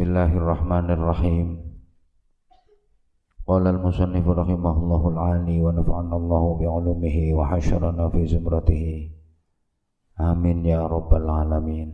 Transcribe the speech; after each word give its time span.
Bismillahirrahmanirrahim. 0.00 1.60
Qala 3.44 3.68
al-musannif 3.68 4.24
rahimahullahu 4.24 5.12
al-ali 5.12 5.60
wa 5.60 5.76
nafa'ana 5.76 6.16
Allah 6.16 6.44
bi 6.56 6.64
'ulumihi 6.64 7.36
wa 7.36 7.44
hasyarana 7.44 8.08
fi 8.08 8.24
zumratihi. 8.24 9.12
Amin 10.16 10.64
ya 10.64 10.88
rabbal 10.88 11.28
alamin. 11.28 11.92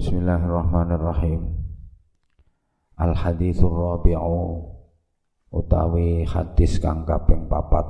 Bismillahirrahmanirrahim. 0.00 1.60
Al-hadithur 2.96 4.00
rabi'u 4.00 4.64
utawi 5.52 6.24
hadis 6.24 6.80
kang 6.80 7.04
kaping 7.04 7.52
papat 7.52 7.84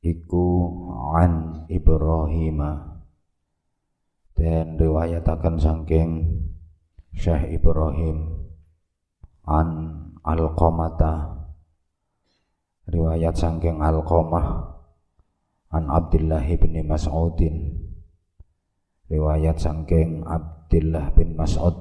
iku 0.00 0.72
an 1.20 1.68
Ibrahim 1.68 2.88
dan 4.40 4.80
riwayatakan 4.80 5.60
saking 5.60 6.24
Syekh 7.12 7.60
Ibrahim 7.60 8.48
an 9.44 9.68
Al-Qamata. 10.24 11.44
Riwayat 12.88 13.36
saking 13.36 13.84
Al-Qamah 13.84 14.80
an 15.76 15.92
Abdullah 15.92 16.40
bin 16.56 16.72
Mas'udin. 16.88 17.84
Riwayat 19.12 19.60
saking 19.60 20.24
Abdullah 20.24 21.12
bin 21.12 21.36
Mas'ud 21.36 21.76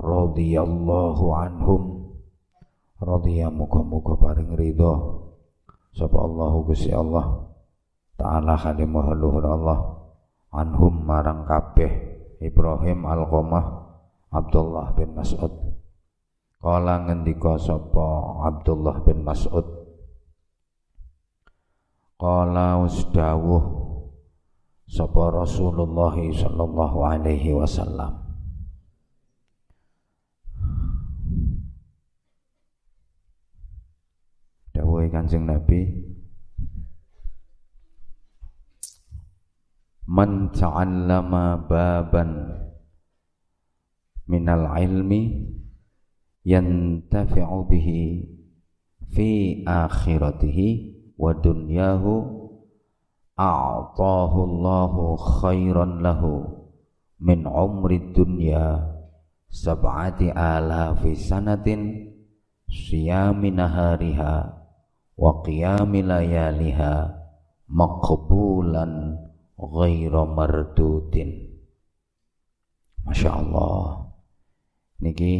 radhiyallahu 0.00 1.24
anhum. 1.36 1.82
Radhiya 3.04 3.52
muga-muga 3.52 4.16
paring 4.16 4.56
ridho. 4.56 5.28
Sapa 5.92 6.24
Allah 6.24 6.52
Gusti 6.64 6.88
Allah 6.88 7.52
taala 8.16 8.56
khadimuh 8.58 9.12
luhur 9.14 9.44
Allah 9.44 9.97
anhum 10.52 11.04
marang 11.04 11.44
kabeh 11.44 11.90
Ibrahim 12.40 13.04
Al-Qamah 13.04 13.64
Abdullah 14.32 14.94
bin 14.94 15.16
Mas'ud. 15.16 15.50
Kala 16.58 17.06
ngendika 17.06 17.54
sapa 17.58 18.06
Abdullah 18.46 19.02
bin 19.06 19.22
Mas'ud? 19.22 19.66
Kala 22.18 22.82
usdawuh 22.82 23.64
sapa 24.90 25.22
Rasulullah 25.30 26.14
sallallahu 26.14 26.98
alaihi 27.06 27.54
wasallam. 27.54 28.26
Dawuhe 34.74 35.10
Kanjeng 35.10 35.46
Nabi 35.46 36.07
Man 40.08 40.48
ta'allama 40.56 41.68
baban 41.68 42.32
minal 44.24 44.72
ilmi 44.80 45.52
yantafi'u 46.48 47.68
bihi 47.68 48.24
fi 49.12 49.28
akhiratihi 49.68 50.68
wa 51.12 51.36
dunyahu 51.36 52.24
a'tahu 53.36 54.38
Allahu 54.48 55.20
khairan 55.44 56.00
lahu 56.00 56.56
min 57.20 57.44
umri 57.44 58.00
dunya 58.16 58.80
sab'ati 59.52 60.32
alafi 60.32 61.20
sanatin 61.20 62.16
siyami 62.64 63.52
nahariha 63.52 64.56
wa 65.20 65.44
qiyami 65.44 66.00
layaliha 66.00 67.12
maqbulan 67.68 69.27
ghaira 69.58 70.22
mardudin. 70.22 71.58
Masya 73.02 73.30
Allah 73.34 74.08
Niki 74.98 75.34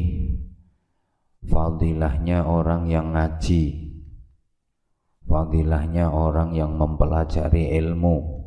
fadilahnya 1.42 2.46
orang 2.46 2.86
yang 2.86 3.10
ngaji. 3.14 3.90
Fadilahnya 5.26 6.14
orang 6.14 6.54
yang 6.54 6.78
mempelajari 6.78 7.74
ilmu. 7.74 8.46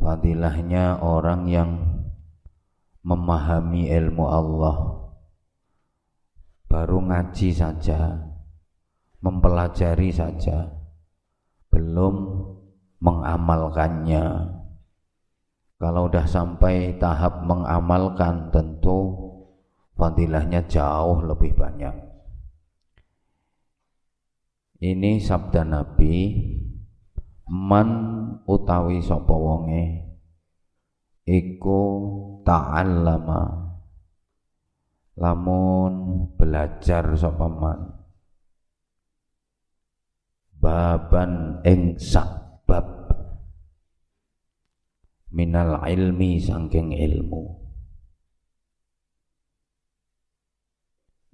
Fadilahnya 0.00 1.04
orang 1.04 1.44
yang 1.52 1.70
memahami 3.04 3.92
ilmu 3.92 4.24
Allah. 4.26 4.76
Baru 6.70 7.04
ngaji 7.04 7.50
saja 7.52 8.30
Mempelajari 9.20 10.08
saja. 10.16 10.72
Belum 11.68 12.29
mengamalkannya. 13.00 14.56
Kalau 15.80 16.12
sudah 16.12 16.28
sampai 16.28 17.00
tahap 17.00 17.40
mengamalkan 17.48 18.52
tentu 18.52 19.16
fadilahnya 19.96 20.68
jauh 20.68 21.24
lebih 21.24 21.56
banyak. 21.56 21.96
Ini 24.80 25.20
sabda 25.20 25.64
Nabi 25.64 26.36
man 27.48 27.88
utawi 28.44 29.00
sapa 29.00 29.32
wonge 29.32 30.04
iku 31.24 31.80
ta'allama. 32.44 33.72
Lamun 35.20 35.92
belajar 36.36 37.12
sapa 37.12 37.44
baban 40.60 41.60
ing 41.64 41.96
sabab 42.70 42.86
minal 45.34 45.82
ilmi 45.90 46.38
saking 46.38 46.94
ilmu. 46.94 47.58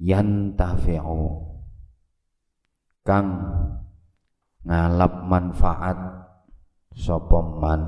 Yantafi'u 0.01 1.25
kang 3.05 3.29
ngalap 4.65 5.29
manfaat 5.29 6.01
sapa 6.97 7.41
man? 7.61 7.83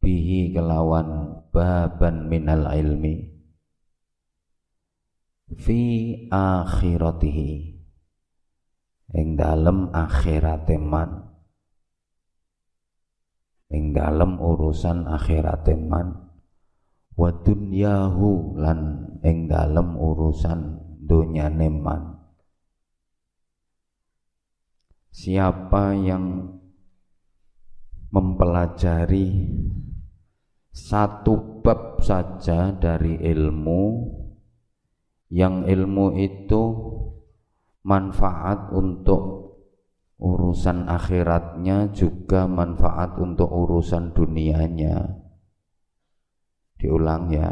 Bihi 0.00 0.56
kelawan 0.56 1.44
baban 1.52 2.32
minal 2.32 2.64
ilmi. 2.72 3.28
Fi 5.52 5.80
akhiratihi. 6.32 7.52
Ing 9.20 9.36
dalem 9.36 9.92
akhirate 9.92 10.80
man 10.80 11.33
ing 13.74 13.90
dalem 13.90 14.38
urusan 14.38 15.10
akhirate 15.10 15.74
man 15.74 16.30
wa 17.18 17.30
dunyahu 17.34 18.54
lan 18.54 19.10
ing 19.26 19.50
dalem 19.50 19.98
urusan 19.98 20.78
dunyane 21.02 21.68
man. 21.70 22.02
Siapa 25.14 25.94
yang 25.94 26.54
mempelajari 28.10 29.46
satu 30.74 31.62
bab 31.62 32.02
saja 32.02 32.74
dari 32.74 33.18
ilmu 33.22 34.10
yang 35.30 35.66
ilmu 35.66 36.18
itu 36.18 36.62
manfaat 37.86 38.74
untuk 38.74 39.43
urusan 40.18 40.86
akhiratnya 40.86 41.90
juga 41.90 42.46
manfaat 42.46 43.18
untuk 43.18 43.50
urusan 43.50 44.14
dunianya. 44.14 45.24
Diulang 46.78 47.32
ya. 47.32 47.50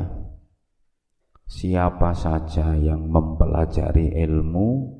Siapa 1.48 2.16
saja 2.16 2.72
yang 2.78 3.12
mempelajari 3.12 4.16
ilmu 4.24 4.98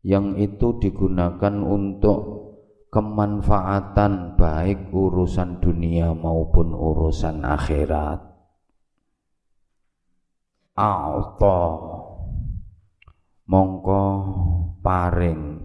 yang 0.00 0.40
itu 0.40 0.80
digunakan 0.80 1.52
untuk 1.60 2.40
kemanfaatan 2.88 4.34
baik 4.40 4.88
urusan 4.90 5.60
dunia 5.60 6.16
maupun 6.16 6.72
urusan 6.72 7.44
akhirat. 7.44 8.18
A'ta 10.80 11.60
mongko 13.44 14.04
paring 14.80 15.59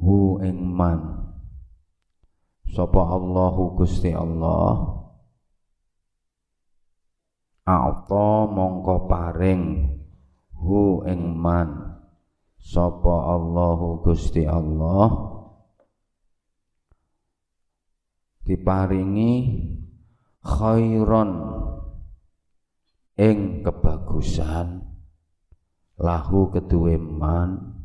hu 0.00 0.40
ing 0.40 0.58
man. 0.72 1.00
Sapa 2.72 3.02
Allahu 3.04 3.76
Gusti 3.76 4.16
Allah? 4.16 4.96
A'ta 7.68 8.48
mongko 8.48 9.06
paring. 9.06 9.64
Hu 10.56 11.04
ing 11.04 11.36
man. 11.36 12.00
Sapa 12.56 13.36
Allahu 13.36 14.00
Gusti 14.00 14.48
Allah? 14.48 15.36
Diparingi 18.40 19.34
khairon 20.40 21.30
ing 23.20 23.62
kebagusan. 23.62 24.88
Lahu 26.00 26.48
kedue 26.48 26.96
man 26.96 27.79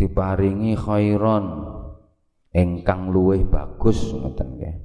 diparingi 0.00 0.72
khairon. 0.80 1.76
Engkang 2.50 3.12
luweh 3.12 3.44
bagus 3.44 4.10
ngoten 4.16 4.58
nggih. 4.58 4.76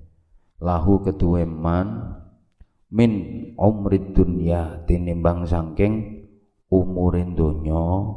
Lahu 0.62 1.02
kedue 1.02 1.48
man 1.48 2.14
min 2.92 3.12
umrid 3.58 4.14
dunya 4.14 4.84
tinimbang 4.86 5.48
saking 5.48 6.28
umurin 6.70 7.34
donya. 7.34 8.12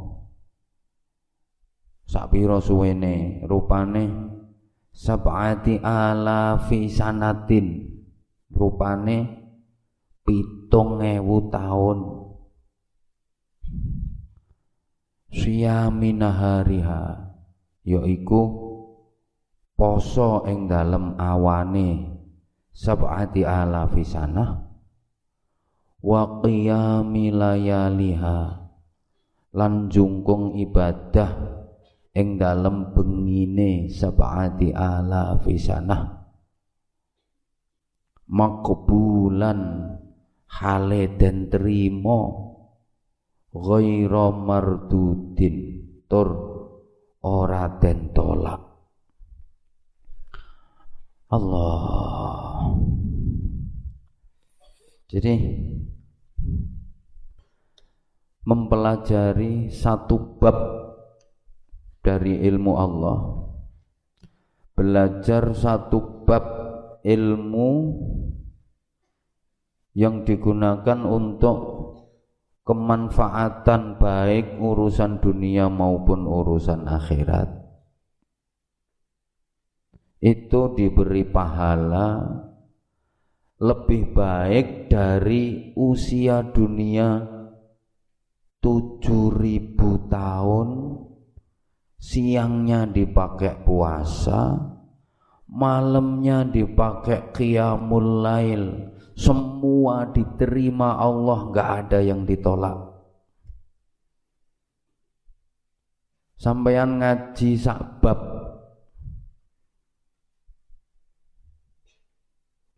Sapira 2.05 2.61
suwene 2.61 3.41
rupane 3.47 4.05
sab'ati 4.93 5.81
alafi 5.81 6.91
sanatin. 6.91 7.89
Rupane 8.53 9.17
pitung 10.25 11.01
ewu 11.01 11.47
tahun 11.47 12.18
siyami 15.29 16.13
nahariha 16.13 17.33
yaiku 17.85 18.41
poso 19.77 20.43
ing 20.45 20.69
dalem 20.69 21.15
awane 21.15 22.19
sab'ati 22.73 23.45
alafi 23.45 24.03
sanah 24.03 24.65
wa 25.99 26.21
qiyami 26.41 27.31
layaliha 27.33 28.39
lan 29.53 29.89
jungkung 29.89 30.53
ibadah 30.57 31.59
ing 32.13 32.37
dalem 32.37 32.93
bengine 32.93 33.89
sab'ati 33.89 34.73
alafi 34.73 35.55
sanah. 35.57 36.19
Makbulan 38.29 39.61
hale 40.45 41.03
den 41.17 41.49
trimo 41.49 42.48
ghaira 43.53 44.31
mardudin. 44.33 45.55
Tur 46.09 46.29
ora 47.21 47.77
den 47.77 48.13
tolak. 48.13 48.61
Allah. 51.29 52.73
Jadi 55.09 55.33
mempelajari 58.45 59.69
satu 59.69 60.37
bab 60.41 60.57
dari 62.01 62.41
ilmu 62.49 62.73
Allah. 62.73 63.19
Belajar 64.73 65.53
satu 65.53 66.25
bab 66.25 66.45
ilmu 67.05 67.71
yang 69.93 70.25
digunakan 70.25 70.99
untuk 71.05 71.57
kemanfaatan 72.69 73.97
baik 73.97 74.61
urusan 74.61 75.17
dunia 75.17 75.73
maupun 75.73 76.29
urusan 76.29 76.85
akhirat. 76.85 77.49
Itu 80.21 80.77
diberi 80.77 81.25
pahala 81.25 82.29
lebih 83.57 84.13
baik 84.13 84.85
dari 84.85 85.73
usia 85.73 86.45
dunia 86.45 87.25
tujuh 88.61 89.33
ribu 89.33 90.05
tahun 90.05 90.69
siangnya 91.97 92.85
dipakai 92.85 93.65
puasa 93.65 94.55
malamnya 95.49 96.45
dipakai 96.45 97.33
qiyamul 97.33 98.21
lail 98.21 98.63
semua 99.19 100.07
diterima 100.15 100.95
Allah 100.95 101.51
nggak 101.51 101.69
ada 101.83 101.99
yang 101.99 102.23
ditolak. 102.23 102.87
Sampeyan 106.39 107.03
ngaji 107.03 107.59
sakbab 107.59 108.15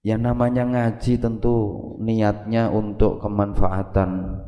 yang 0.01 0.25
namanya 0.25 0.65
ngaji 0.65 1.21
tentu 1.21 1.57
niatnya 2.01 2.73
untuk 2.73 3.21
kemanfaatan 3.21 4.41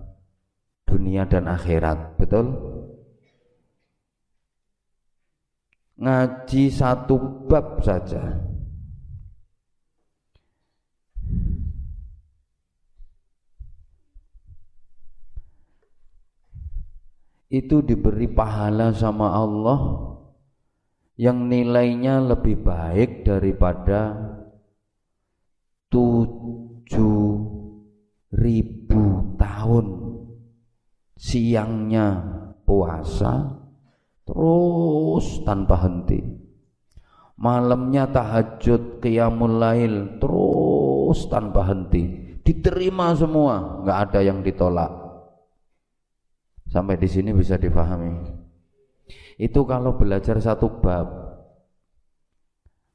dunia 0.90 1.30
dan 1.30 1.45
akhirat 1.45 2.18
betul? 2.18 2.57
Ngaji 6.01 6.74
satu 6.74 7.45
bab 7.45 7.86
saja 7.86 8.53
itu 17.54 17.86
diberi 17.86 18.26
pahala 18.26 18.90
sama 18.98 19.30
Allah 19.30 20.10
yang 21.22 21.46
nilainya 21.46 22.18
lebih 22.18 22.66
baik 22.66 23.30
daripada 23.30 24.18
tujuh 25.94 27.22
ribu 28.34 29.04
tahun. 29.38 29.86
Siangnya 31.14 32.08
puasa 32.66 33.54
terus 34.26 35.46
tanpa 35.46 35.78
henti. 35.86 36.26
Malamnya 37.38 38.10
tahajud 38.10 38.98
qiyamul 38.98 39.62
lail 39.62 40.18
terus 40.18 41.30
tanpa 41.30 41.70
henti. 41.70 42.34
Diterima 42.42 43.14
semua 43.14 43.86
nggak 43.86 43.98
ada 44.10 44.20
yang 44.26 44.42
ditolak 44.42 45.03
Sampai 46.74 46.98
di 46.98 47.06
sini 47.06 47.30
bisa 47.38 47.54
difahami. 47.62 48.18
Itu 49.38 49.62
kalau 49.70 49.94
belajar 49.94 50.42
satu 50.42 50.81
bab. 50.81 51.06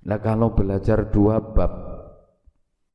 Nah 0.03 0.19
kalau 0.19 0.51
belajar 0.51 1.15
dua 1.15 1.39
bab, 1.39 1.73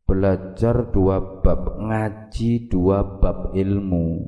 belajar 0.03 0.91
dua 0.91 1.39
bab, 1.39 1.79
ngaji 1.79 2.67
dua 2.67 2.99
bab 2.99 3.55
ilmu. 3.55 4.27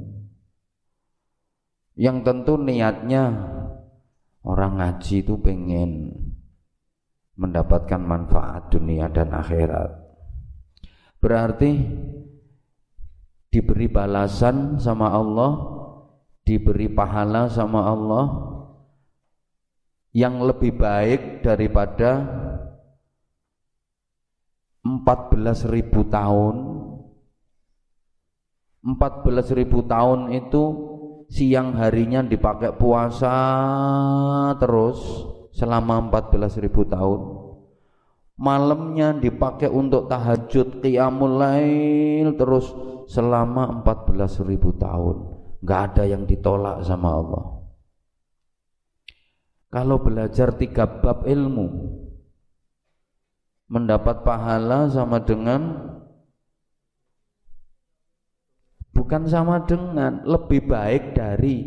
Yang 2.00 2.18
tentu 2.24 2.56
niatnya 2.56 3.24
orang 4.48 4.80
ngaji 4.80 5.28
itu 5.28 5.36
pengen 5.44 5.92
mendapatkan 7.36 8.00
manfaat 8.00 8.72
dunia 8.72 9.12
dan 9.12 9.36
akhirat. 9.36 9.92
Berarti 11.20 11.84
diberi 13.52 13.88
balasan 13.92 14.80
sama 14.80 15.12
Allah 15.12 15.84
diberi 16.46 16.86
pahala 16.86 17.50
sama 17.50 17.90
Allah 17.90 18.26
yang 20.16 20.40
lebih 20.46 20.78
baik 20.78 21.42
daripada 21.44 22.24
14.000 24.86 25.90
tahun. 26.08 26.56
14.000 28.86 29.66
tahun 29.90 30.20
itu 30.38 30.64
siang 31.26 31.74
harinya 31.74 32.22
dipakai 32.22 32.78
puasa 32.78 33.34
terus 34.62 35.02
selama 35.58 36.14
14.000 36.14 36.94
tahun. 36.94 37.22
Malamnya 38.38 39.18
dipakai 39.18 39.74
untuk 39.74 40.06
tahajud 40.06 40.86
qiyamul 40.86 41.42
lail 41.42 42.38
terus 42.38 42.70
selama 43.10 43.82
14.000 43.82 44.54
tahun 44.78 45.35
nggak 45.66 45.82
ada 45.92 46.04
yang 46.06 46.30
ditolak 46.30 46.86
sama 46.86 47.10
Allah. 47.18 47.46
Kalau 49.74 49.98
belajar 49.98 50.54
tiga 50.54 50.86
bab 50.86 51.26
ilmu 51.26 51.68
mendapat 53.66 54.22
pahala 54.22 54.86
sama 54.94 55.26
dengan 55.26 55.90
bukan 58.94 59.26
sama 59.26 59.66
dengan 59.66 60.22
lebih 60.22 60.70
baik 60.70 61.18
dari 61.18 61.66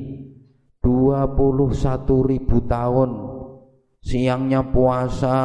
21 0.79 2.31
ribu 2.31 2.63
tahun. 2.71 3.11
Siangnya 3.99 4.63
puasa 4.63 5.37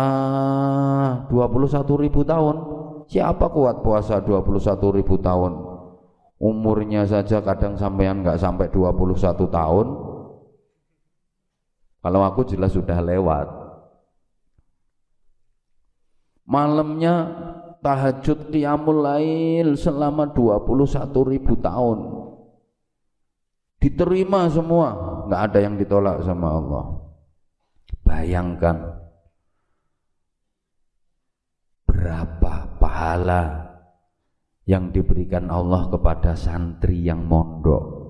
21 1.26 2.06
ribu 2.06 2.22
tahun 2.22 2.56
siapa 3.10 3.50
kuat 3.50 3.82
puasa 3.82 4.22
21 4.22 4.98
ribu 5.02 5.18
tahun 5.18 5.73
umurnya 6.42 7.06
saja 7.06 7.40
kadang 7.44 7.78
sampean 7.78 8.22
nggak 8.26 8.40
sampai 8.40 8.68
21 8.72 9.48
tahun. 9.50 9.88
Kalau 12.04 12.22
aku 12.28 12.44
jelas 12.44 12.76
sudah 12.76 13.00
lewat. 13.00 13.48
Malamnya 16.44 17.32
tahajud 17.80 18.52
qiyamul 18.52 19.00
lail 19.08 19.80
selama 19.80 20.28
21 20.36 21.32
ribu 21.32 21.56
tahun. 21.56 22.00
Diterima 23.80 24.52
semua 24.52 24.96
nggak 25.28 25.42
ada 25.52 25.60
yang 25.64 25.76
ditolak 25.80 26.24
sama 26.28 26.60
Allah. 26.60 26.86
Bayangkan 28.04 29.00
berapa 31.88 32.54
pahala 32.84 33.63
yang 34.64 34.96
diberikan 34.96 35.52
Allah 35.52 35.92
kepada 35.92 36.40
santri 36.40 37.04
yang 37.04 37.28
mondok. 37.28 38.04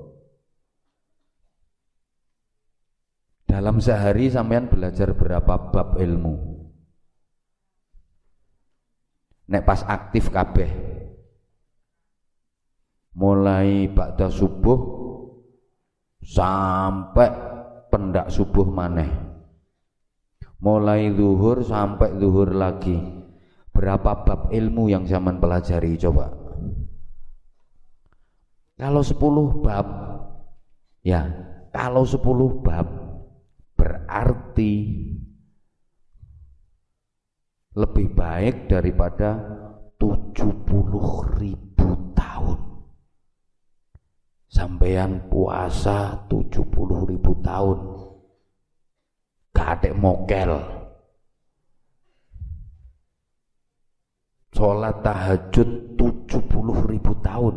Dalam 3.50 3.77
sehari 3.81 4.33
sampean 4.33 4.69
belajar 4.69 5.13
berapa 5.13 5.69
bab 5.69 5.98
ilmu? 5.98 6.36
Nek 9.50 9.63
pas 9.65 9.81
aktif 9.86 10.33
kabeh. 10.33 10.69
Mulai 13.13 13.93
ba'da 13.93 14.25
subuh 14.33 14.79
sampai 16.25 17.29
pendak 17.93 18.33
subuh 18.33 18.65
maneh. 18.65 19.10
Mulai 20.57 21.13
zuhur 21.13 21.62
sampai 21.62 22.17
zuhur 22.17 22.57
lagi. 22.57 22.98
Berapa 23.69 24.25
bab 24.25 24.50
ilmu 24.50 24.89
yang 24.89 25.05
zaman 25.05 25.38
pelajari 25.38 25.93
coba 25.98 26.42
kalau 28.83 28.99
10 28.99 29.63
bab 29.63 29.87
ya 31.07 31.23
kalau 31.71 32.03
10 32.03 32.19
bab 32.67 32.83
berarti 33.79 34.75
lebih 37.79 38.11
baik 38.11 38.67
daripada 38.67 39.39
70 39.95 41.39
ribu 41.39 41.89
tahun. 42.11 42.59
Sampean 44.51 45.31
puasa 45.31 46.27
70 46.27 47.07
ribu 47.07 47.39
tahun 47.39 47.79
gak 49.55 49.95
mokel. 49.95 50.59
Sholat 54.51 54.99
tahajud 55.01 55.95
70 55.95 56.91
ribu 56.91 57.15
tahun 57.23 57.55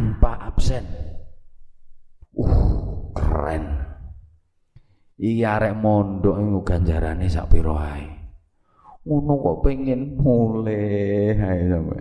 tanpa 0.00 0.48
absen 0.48 0.80
uh 2.32 2.56
keren 3.12 3.84
Iya 5.20 5.60
arek 5.60 5.76
mondok 5.76 6.40
iku 6.40 6.64
ganjarane 6.64 7.28
sak 7.28 7.52
pira 7.52 7.76
ae. 7.76 8.08
Ngono 9.04 9.36
kok 9.36 9.68
pengen 9.68 10.16
mulai 10.16 11.36
ae 11.36 11.60
sampe. 11.68 12.00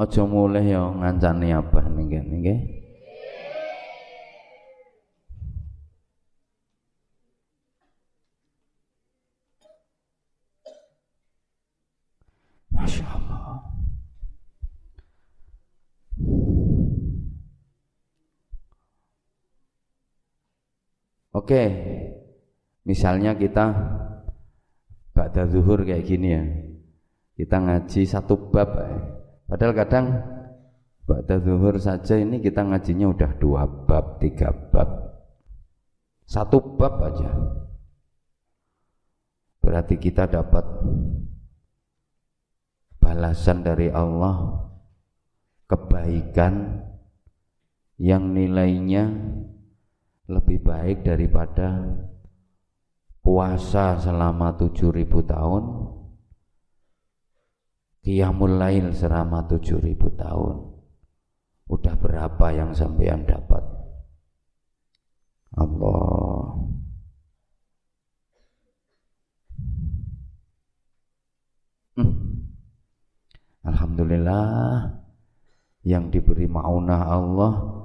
Aja 0.00 0.22
mulai 0.24 0.64
ya 0.64 0.80
ngancani 0.88 1.52
abah 1.52 1.84
ning 1.92 2.08
kene 2.08 2.34
nggih. 2.40 2.85
Masya 12.86 13.02
Allah. 13.10 13.42
Oke, 21.34 21.62
misalnya 22.86 23.34
kita 23.34 23.74
pada 25.10 25.50
zuhur 25.50 25.82
kayak 25.82 26.06
gini 26.06 26.28
ya, 26.30 26.46
kita 27.34 27.58
ngaji 27.58 28.06
satu 28.06 28.54
bab, 28.54 28.70
eh. 28.78 29.02
padahal 29.50 29.74
kadang 29.74 30.06
pada 31.10 31.42
zuhur 31.42 31.82
saja 31.82 32.14
ini 32.22 32.38
kita 32.38 32.62
ngajinya 32.62 33.10
udah 33.10 33.30
dua 33.42 33.66
bab, 33.66 34.22
tiga 34.22 34.54
bab, 34.70 35.10
satu 36.22 36.62
bab 36.78 37.02
aja, 37.02 37.34
berarti 39.58 39.98
kita 39.98 40.30
dapat 40.30 40.64
balasan 43.06 43.62
dari 43.62 43.86
Allah, 43.86 44.66
kebaikan 45.70 46.82
yang 48.02 48.34
nilainya 48.34 49.06
lebih 50.26 50.58
baik 50.66 51.06
daripada 51.06 51.86
puasa 53.22 53.94
selama 54.02 54.58
7000 54.58 55.06
tahun 55.22 55.64
Qiyamul 58.02 58.54
Lail 58.58 58.94
selama 58.94 59.46
7000 59.50 59.82
tahun. 60.14 60.54
Udah 61.66 61.94
berapa 61.98 62.46
yang 62.54 62.70
sampean 62.70 63.26
dapat? 63.26 63.66
Allah 65.58 66.54
Alhamdulillah 73.76 74.88
yang 75.84 76.08
diberi 76.08 76.48
maunah 76.48 77.12
Allah 77.12 77.76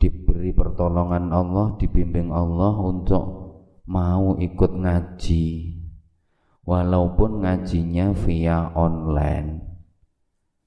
diberi 0.00 0.56
pertolongan 0.56 1.28
Allah, 1.30 1.76
dibimbing 1.76 2.32
Allah 2.32 2.72
untuk 2.80 3.24
mau 3.84 4.34
ikut 4.40 4.72
ngaji. 4.72 5.48
Walaupun 6.64 7.44
ngajinya 7.44 8.16
via 8.16 8.72
online. 8.72 9.68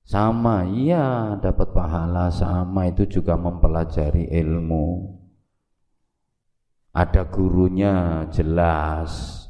Sama, 0.05 0.67
iya 0.69 1.37
dapat 1.37 1.73
pahala 1.73 2.29
sama 2.29 2.91
itu 2.91 3.07
juga 3.09 3.39
mempelajari 3.39 4.29
ilmu. 4.29 5.17
Ada 6.93 7.25
gurunya 7.25 8.25
jelas. 8.29 9.41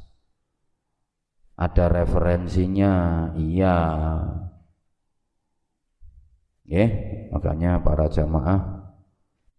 Ada 1.58 1.89
referensinya, 1.92 2.94
iya. 3.36 3.80
Ya, 6.63 6.88
makanya 7.36 7.84
para 7.84 8.08
jamaah 8.08 8.88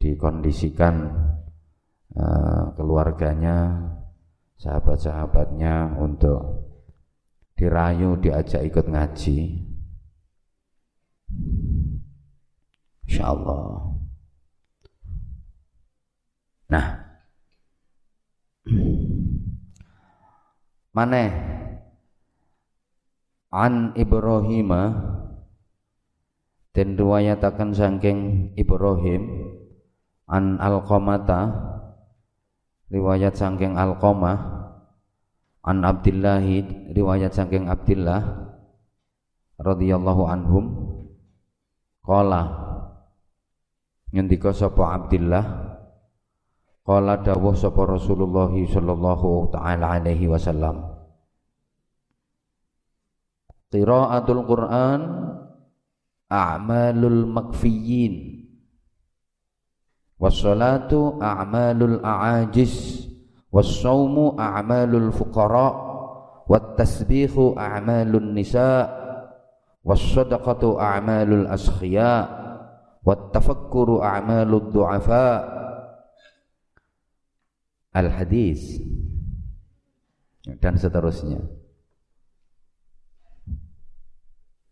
dikondisikan 0.01 1.13
uh, 2.17 2.73
keluarganya, 2.77 3.93
sahabat-sahabatnya 4.57 6.01
untuk 6.01 6.65
dirayu 7.61 8.17
diajak 8.17 8.65
ikut 8.65 8.89
ngaji. 8.89 9.69
Insya 13.05 13.25
Allah. 13.37 13.95
Nah, 16.73 16.87
mana 20.97 21.25
an 23.53 23.93
Ibrahim 23.95 24.73
dan 26.75 26.99
riwayatakan 26.99 27.71
saking 27.71 28.51
Ibrahim 28.59 29.47
an 30.27 30.59
Alqamata 30.59 31.55
riwayat 32.91 33.39
sangking 33.39 33.79
Alqamah 33.79 34.39
an 35.63 35.87
Abdillahi 35.87 36.91
riwayat 36.91 37.31
sangking 37.31 37.71
Abdillah 37.71 38.21
radhiyallahu 39.63 40.23
anhum 40.27 40.65
qala 42.03 42.43
ngendika 44.11 44.51
sapa 44.51 44.99
Abdillah 44.99 45.47
qala 46.83 47.23
dawuh 47.23 47.55
sapa 47.55 47.87
Rasulullah 47.87 48.51
sallallahu 48.51 49.55
taala 49.55 49.95
alaihi 49.95 50.27
wasallam. 50.27 50.91
Qiraatul 53.73 54.43
Quran 54.47 55.01
a'malul 56.35 57.31
makfiyin. 57.31 58.43
Wassalatu 60.19 61.23
a'malul 61.23 62.03
a'ajis. 62.03 63.07
Wassaumu 63.55 64.35
a'malul 64.35 65.15
fuqara. 65.15 65.71
Wattasbihu 66.51 67.55
a'malun 67.55 68.35
nisa. 68.35 68.91
Wassadaqatu 69.87 70.81
a'malul 70.81 71.47
askhiya 71.47 72.43
Wattafakkuru 73.05 74.01
a'malul 74.01 74.73
du'afa. 74.75 75.27
Al-hadis. 77.95 78.83
Dan 80.59 80.75
seterusnya. 80.81 81.39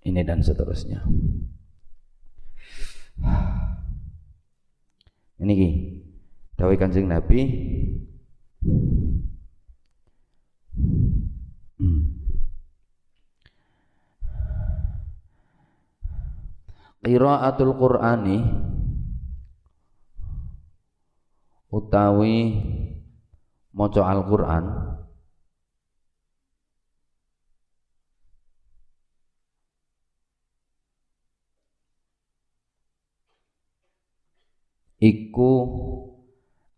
Ini 0.03 0.27
dan 0.27 0.43
seterusnya 0.43 1.07
ini 5.43 5.53
ki 5.59 5.69
dawai 6.55 6.79
kanjeng 6.79 7.11
Nabi 7.11 7.39
hmm. 11.83 12.03
Qiraatul 17.03 17.75
Qur'ani 17.75 18.39
utawi 21.75 22.37
maca 23.75 24.03
Al-Qur'an 24.07 24.92
iku 35.03 35.53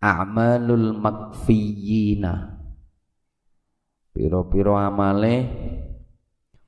a'malul 0.00 0.97
makfiyina. 0.97 2.57
Piro-piro 4.16 4.81
amale 4.81 5.35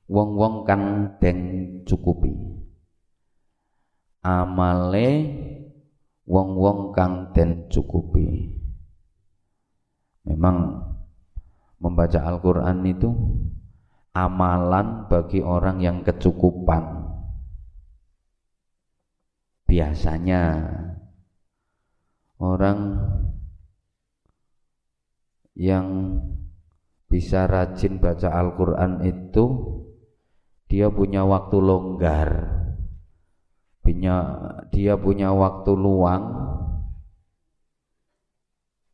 wong-wong 0.05 0.67
kan 0.67 1.15
den 1.17 1.39
cukupi. 1.87 2.29
Amale 4.21 5.07
wong-wong 6.27 6.91
kang 6.93 7.31
den 7.33 7.71
cukupi. 7.71 8.53
Memang 10.27 10.83
membaca 11.79 12.19
Al-Qur'an 12.19 12.83
itu 12.83 13.07
amalan 14.11 15.07
bagi 15.07 15.39
orang 15.39 15.79
yang 15.79 16.03
kecukupan. 16.03 17.07
Biasanya 19.71 20.41
orang 22.37 23.01
yang 25.57 26.17
bisa 27.09 27.49
rajin 27.49 27.97
baca 27.97 28.29
Al-Quran 28.29 29.01
itu 29.05 29.45
dia 30.67 30.91
punya 30.91 31.23
waktu 31.23 31.57
longgar. 31.57 32.29
Punya 33.81 34.15
dia 34.67 34.99
punya 34.99 35.31
waktu 35.31 35.71
luang 35.71 36.23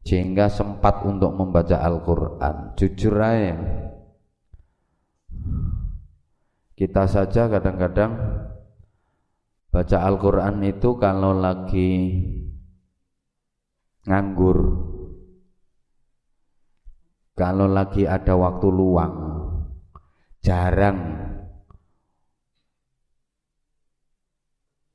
sehingga 0.05 0.51
sempat 0.51 1.01
untuk 1.01 1.33
membaca 1.33 1.81
Al-Quran. 1.81 2.77
Jujur 2.77 3.17
aja 3.17 3.57
kita 6.73 7.05
saja 7.05 7.47
kadang-kadang 7.47 8.17
baca 9.69 9.97
Al-Quran 10.03 10.61
itu 10.65 10.97
kalau 10.97 11.37
lagi 11.37 11.89
nganggur. 14.07 14.59
Kalau 17.33 17.65
lagi 17.65 18.05
ada 18.05 18.37
waktu 18.37 18.67
luang 18.69 19.15
jarang 20.45 20.99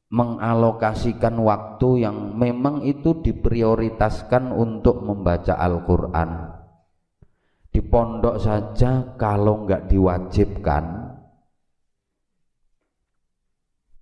mengalokasikan 0.09 1.35
waktu 1.43 2.07
yang 2.07 2.39
memang 2.39 2.87
itu 2.87 3.19
diprioritaskan 3.21 4.55
untuk 4.55 5.03
membaca 5.03 5.59
Al-Quran. 5.59 6.31
Di 7.69 7.83
pondok 7.85 8.39
saja 8.41 9.19
kalau 9.19 9.67
nggak 9.67 9.91
diwajibkan 9.91 11.09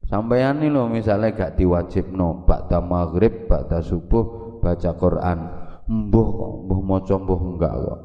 Sampeyan 0.06 0.62
ini 0.62 0.70
loh 0.70 0.86
misalnya 0.86 1.34
gak 1.34 1.58
diwajib 1.58 2.14
no 2.14 2.46
bakda 2.46 2.78
maghrib, 2.78 3.50
bakda 3.50 3.82
subuh 3.82 4.45
baca 4.66 4.90
Quran. 4.98 5.38
Mbuh 5.86 6.28
kok, 6.34 6.52
mbuh 6.66 6.80
maca 6.82 7.14
mbuh 7.14 7.40
enggak 7.54 7.74
kok. 7.78 8.00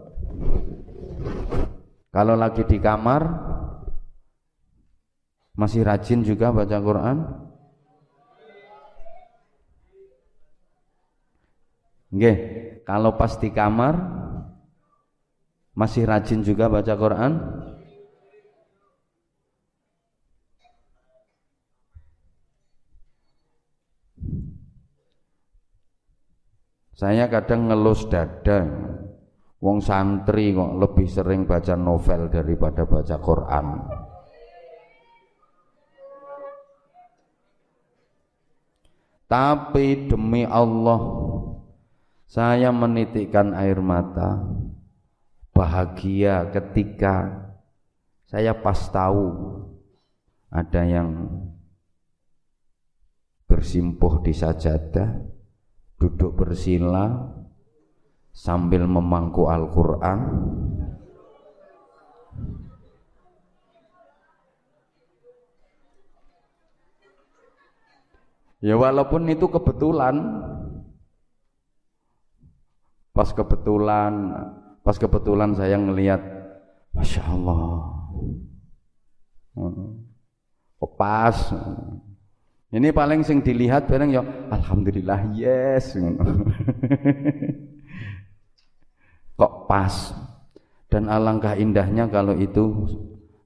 Kalau 2.14 2.36
lagi 2.38 2.62
di 2.70 2.78
kamar 2.78 3.24
masih 5.58 5.82
rajin 5.82 6.22
juga 6.22 6.54
baca 6.54 6.78
Quran? 6.78 7.18
Nggih, 12.12 12.38
kalau 12.84 13.16
pas 13.16 13.40
di 13.40 13.50
kamar 13.50 13.96
masih 15.72 16.04
rajin 16.04 16.44
juga 16.44 16.68
baca 16.68 16.94
Quran? 16.94 17.61
Saya 27.02 27.26
kadang 27.26 27.66
ngelus 27.66 28.06
dada. 28.14 28.62
Wong 29.58 29.82
santri 29.82 30.54
kok 30.54 30.78
lebih 30.78 31.10
sering 31.10 31.50
baca 31.50 31.74
novel 31.74 32.30
daripada 32.30 32.86
baca 32.86 33.18
Quran. 33.18 33.68
Tapi 39.26 40.14
demi 40.14 40.46
Allah 40.46 41.02
saya 42.30 42.70
menitikkan 42.70 43.58
air 43.58 43.82
mata 43.82 44.46
bahagia 45.58 46.54
ketika 46.54 47.50
saya 48.30 48.54
pas 48.54 48.78
tahu 48.78 49.26
ada 50.54 50.86
yang 50.86 51.10
bersimpuh 53.50 54.22
di 54.22 54.38
sajadah 54.38 55.31
duduk 56.02 56.34
bersila 56.34 57.30
sambil 58.34 58.90
memangku 58.90 59.46
Al-Quran. 59.46 60.20
Ya 68.62 68.78
walaupun 68.78 69.30
itu 69.30 69.46
kebetulan 69.50 70.22
pas 73.14 73.30
kebetulan 73.34 74.14
pas 74.82 74.98
kebetulan 74.98 75.54
saya 75.54 75.78
ngelihat 75.78 76.22
Masya 76.98 77.22
Allah. 77.30 77.94
Pas 80.98 81.38
ini 82.72 82.90
paling 82.96 83.20
sing 83.28 83.44
dilihat 83.44 83.92
bareng 83.92 84.16
ya 84.16 84.24
alhamdulillah 84.52 85.36
yes. 85.36 85.96
Kok 89.40 89.54
pas. 89.68 90.16
Dan 90.92 91.08
alangkah 91.08 91.56
indahnya 91.56 92.08
kalau 92.12 92.36
itu 92.36 92.88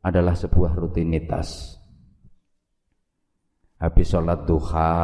adalah 0.02 0.34
sebuah 0.34 0.74
rutinitas. 0.78 1.78
Habis 3.78 4.08
sholat 4.10 4.50
duha, 4.50 4.98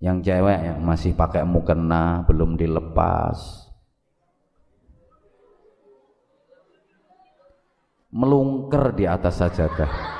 yang 0.00 0.20
cewek 0.20 0.60
yang 0.60 0.80
masih 0.84 1.16
pakai 1.16 1.42
mukena 1.42 2.20
belum 2.28 2.54
dilepas 2.60 3.64
melungker 8.12 8.92
di 8.92 9.04
atas 9.08 9.40
sajadah 9.40 10.15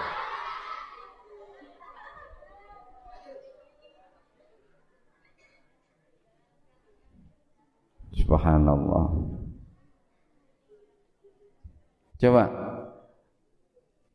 Subhanallah. 8.26 9.06
Coba 12.18 12.44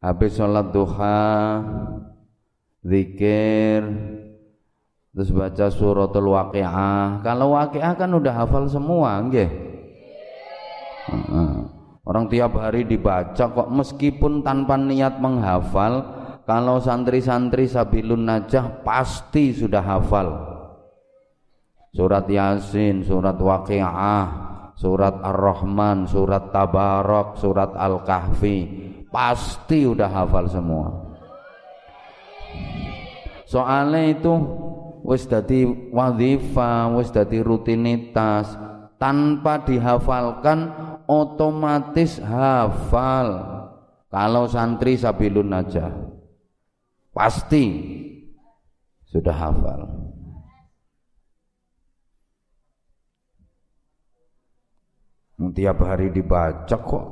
habis 0.03 0.35
sholat 0.35 0.67
duha, 0.75 1.31
zikir, 2.83 3.87
terus 5.15 5.31
baca 5.31 5.71
suratul 5.71 6.35
waqiah. 6.35 7.23
Kalau 7.23 7.55
waqiah 7.55 7.95
kan 7.95 8.11
udah 8.11 8.35
hafal 8.35 8.67
semua, 8.67 9.15
nggih. 9.23 9.47
Orang 12.03 12.27
tiap 12.27 12.59
hari 12.59 12.83
dibaca 12.83 13.47
kok 13.47 13.69
meskipun 13.71 14.43
tanpa 14.43 14.75
niat 14.75 15.23
menghafal, 15.23 16.03
kalau 16.43 16.83
santri-santri 16.83 17.63
Sabilun 17.63 18.27
Najah 18.27 18.83
pasti 18.83 19.55
sudah 19.55 19.79
hafal 19.79 20.50
surat 21.91 22.25
Yasin, 22.27 23.03
surat 23.03 23.35
Waqiah, 23.35 24.25
surat 24.79 25.15
Ar-Rahman, 25.21 26.07
surat 26.07 26.49
Tabarak, 26.49 27.37
surat 27.37 27.75
Al-Kahfi, 27.75 28.57
pasti 29.11 29.85
udah 29.85 30.09
hafal 30.09 30.47
semua. 30.47 30.87
Soalnya 33.45 34.15
itu 34.15 34.33
wis 35.03 35.27
dadi 35.27 35.67
wadhifa, 35.91 36.87
wis 36.95 37.11
dadi 37.11 37.43
rutinitas, 37.43 38.55
tanpa 38.95 39.67
dihafalkan 39.67 40.71
otomatis 41.11 42.23
hafal. 42.23 43.59
Kalau 44.11 44.43
santri 44.47 44.99
sabilun 44.99 45.55
aja 45.55 45.87
pasti 47.11 47.63
sudah 49.07 49.35
hafal. 49.35 49.81
Tiap 55.49 55.81
hari 55.81 56.13
dibaca 56.13 56.77
kok. 56.77 57.05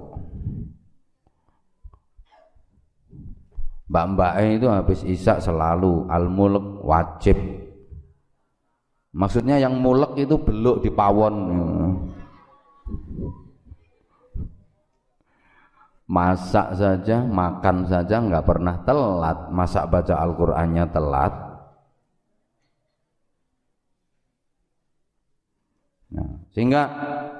Mbak-mbak 3.89 4.33
itu 4.53 4.67
habis 4.69 5.01
isak 5.01 5.41
selalu. 5.41 6.05
Al-mulk 6.05 6.85
wajib. 6.85 7.41
Maksudnya 9.09 9.57
yang 9.57 9.81
mulek 9.81 10.13
itu 10.21 10.37
beluk 10.37 10.85
di 10.85 10.93
pawon. 10.93 11.35
Masak 16.05 16.77
saja 16.77 17.25
makan 17.25 17.89
saja 17.89 18.21
nggak 18.21 18.45
pernah 18.45 18.77
telat. 18.85 19.49
Masak 19.49 19.89
baca 19.89 20.13
Al-Qur'annya 20.21 20.85
telat 20.93 21.48
Sehingga 26.53 26.83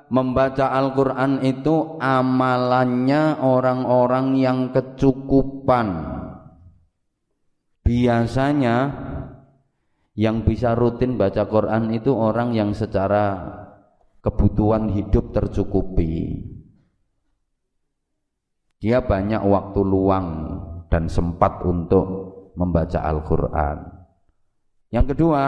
membaca 0.10 0.74
Al-Qur'an 0.74 1.41
itu 1.45 1.98
amalannya 1.98 3.41
orang-orang 3.41 4.38
yang 4.38 4.74
kecukupan. 4.74 5.88
Biasanya 7.86 8.78
yang 10.19 10.43
bisa 10.43 10.76
rutin 10.76 11.15
baca 11.15 11.48
Quran 11.48 11.95
itu 11.95 12.12
orang 12.12 12.52
yang 12.52 12.76
secara 12.76 13.39
kebutuhan 14.19 14.91
hidup 14.91 15.32
tercukupi. 15.32 16.43
Dia 18.84 19.00
banyak 19.00 19.39
waktu 19.39 19.80
luang 19.80 20.28
dan 20.91 21.08
sempat 21.08 21.63
untuk 21.63 22.06
membaca 22.60 23.00
Al-Quran. 23.00 23.78
Yang 24.91 25.15
kedua, 25.15 25.43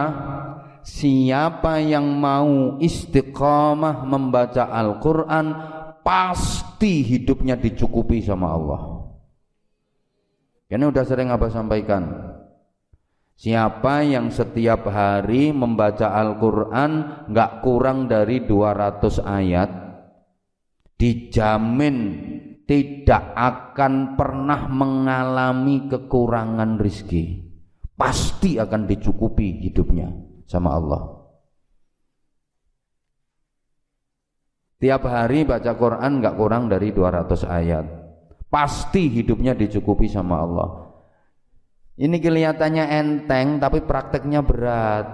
siapa 0.81 1.77
yang 1.81 2.05
mau 2.17 2.77
istiqamah 2.81 4.05
membaca 4.05 4.69
Al-Quran, 4.69 5.47
pasti 6.01 7.05
hidupnya 7.05 7.57
dicukupi 7.57 8.21
sama 8.25 8.47
Allah. 8.53 8.81
Ini 10.71 10.83
udah 10.87 11.03
sering 11.05 11.29
apa 11.29 11.51
sampaikan. 11.51 12.03
Siapa 13.41 14.05
yang 14.05 14.29
setiap 14.29 14.85
hari 14.89 15.49
membaca 15.49 16.13
Al-Quran 16.13 17.25
nggak 17.29 17.51
kurang 17.65 18.05
dari 18.05 18.45
200 18.45 19.17
ayat, 19.25 19.69
dijamin 20.93 21.97
tidak 22.69 23.33
akan 23.33 24.13
pernah 24.13 24.69
mengalami 24.69 25.89
kekurangan 25.89 26.77
rizki. 26.77 27.49
Pasti 27.97 28.61
akan 28.61 28.85
dicukupi 28.85 29.61
hidupnya 29.61 30.30
sama 30.51 30.75
Allah. 30.75 31.01
Tiap 34.83 35.07
hari 35.07 35.47
baca 35.47 35.71
Quran 35.77 36.19
nggak 36.19 36.35
kurang 36.35 36.67
dari 36.67 36.91
200 36.91 37.47
ayat. 37.47 37.85
Pasti 38.51 39.07
hidupnya 39.07 39.55
dicukupi 39.55 40.11
sama 40.11 40.43
Allah. 40.43 40.69
Ini 41.95 42.17
kelihatannya 42.19 42.85
enteng 42.99 43.61
tapi 43.63 43.85
prakteknya 43.85 44.43
berat. 44.43 45.07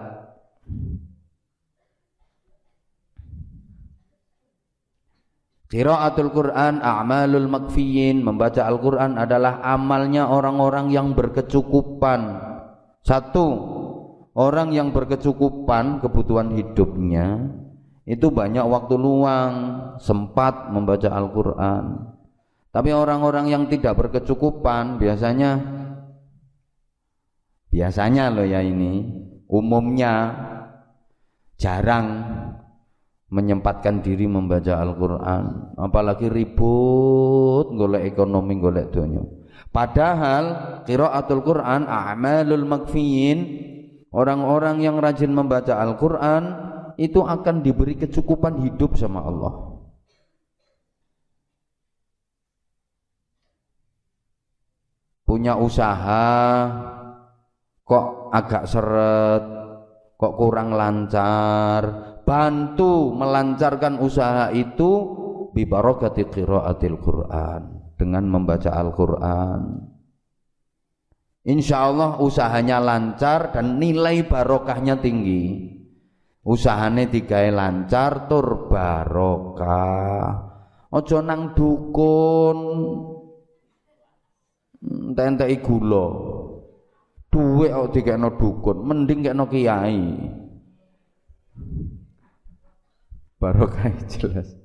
Qiraatul 5.67 6.31
Quran 6.31 6.79
a'malul 6.79 7.51
makfiyin 7.51 8.23
membaca 8.23 8.63
Al-Quran 8.63 9.19
adalah 9.19 9.59
amalnya 9.67 10.31
orang-orang 10.31 10.95
yang 10.95 11.11
berkecukupan 11.11 12.39
satu 13.03 13.76
orang 14.37 14.69
yang 14.71 14.93
berkecukupan 14.93 16.05
kebutuhan 16.05 16.53
hidupnya 16.53 17.49
itu 18.05 18.29
banyak 18.29 18.63
waktu 18.63 18.95
luang 18.95 19.53
sempat 19.99 20.71
membaca 20.71 21.09
Al-Quran. 21.11 22.13
Tapi 22.71 22.93
orang-orang 22.93 23.49
yang 23.49 23.65
tidak 23.67 23.97
berkecukupan 23.97 25.01
biasanya 25.01 25.77
Biasanya 27.67 28.31
loh 28.31 28.47
ya 28.47 28.63
ini, 28.63 29.05
umumnya 29.51 30.33
jarang 31.59 32.25
menyempatkan 33.27 33.99
diri 33.99 34.23
membaca 34.23 34.79
Al-Quran. 34.79 35.75
Apalagi 35.75 36.31
ribut 36.31 37.75
golek 37.75 38.07
ekonomi 38.07 38.55
golek 38.55 38.87
dunia 38.95 39.19
padahal 39.77 40.45
qiraatul 40.89 41.43
Quran 41.43 41.85
a'malul 41.85 42.65
makfiyin 42.65 43.39
orang-orang 44.13 44.83
yang 44.83 44.99
rajin 44.99 45.31
membaca 45.31 45.79
Al-Quran 45.79 46.43
itu 46.97 47.21
akan 47.21 47.61
diberi 47.61 47.95
kecukupan 47.97 48.63
hidup 48.65 48.97
sama 48.97 49.21
Allah 49.25 49.53
punya 55.27 55.59
usaha 55.59 56.27
kok 57.87 58.35
agak 58.35 58.63
seret, 58.67 59.43
kok 60.19 60.33
kurang 60.35 60.75
lancar, 60.75 61.83
bantu 62.27 63.15
melancarkan 63.15 64.03
usaha 64.03 64.51
itu 64.51 64.91
bi 65.55 65.63
barakati 65.63 66.27
qiraatil 66.27 66.99
Quran 66.99 67.61
dengan 67.95 68.23
membaca 68.27 68.71
Al-Qur'an. 68.75 69.95
Insya 71.47 71.87
Allah 71.87 72.19
usahanya 72.19 72.83
lancar 72.83 73.55
dan 73.55 73.79
nilai 73.79 74.27
barokahnya 74.27 74.99
tinggi. 74.99 75.73
Usahane 76.43 77.07
digawe 77.07 77.49
lancar 77.51 78.27
tur 78.27 78.67
barokah. 78.67 80.27
Ojo 80.91 81.17
nang 81.23 81.55
dukun. 81.55 82.57
Entek-entek 84.77 85.63
gula 85.63 86.05
duwe 87.37 87.69
kok 87.69 87.89
dikekno 87.93 88.29
dukun, 88.33 88.77
mending 88.81 89.19
kekno 89.21 89.45
kiai. 89.45 90.01
Barokah 93.37 93.93
jelas. 94.11 94.57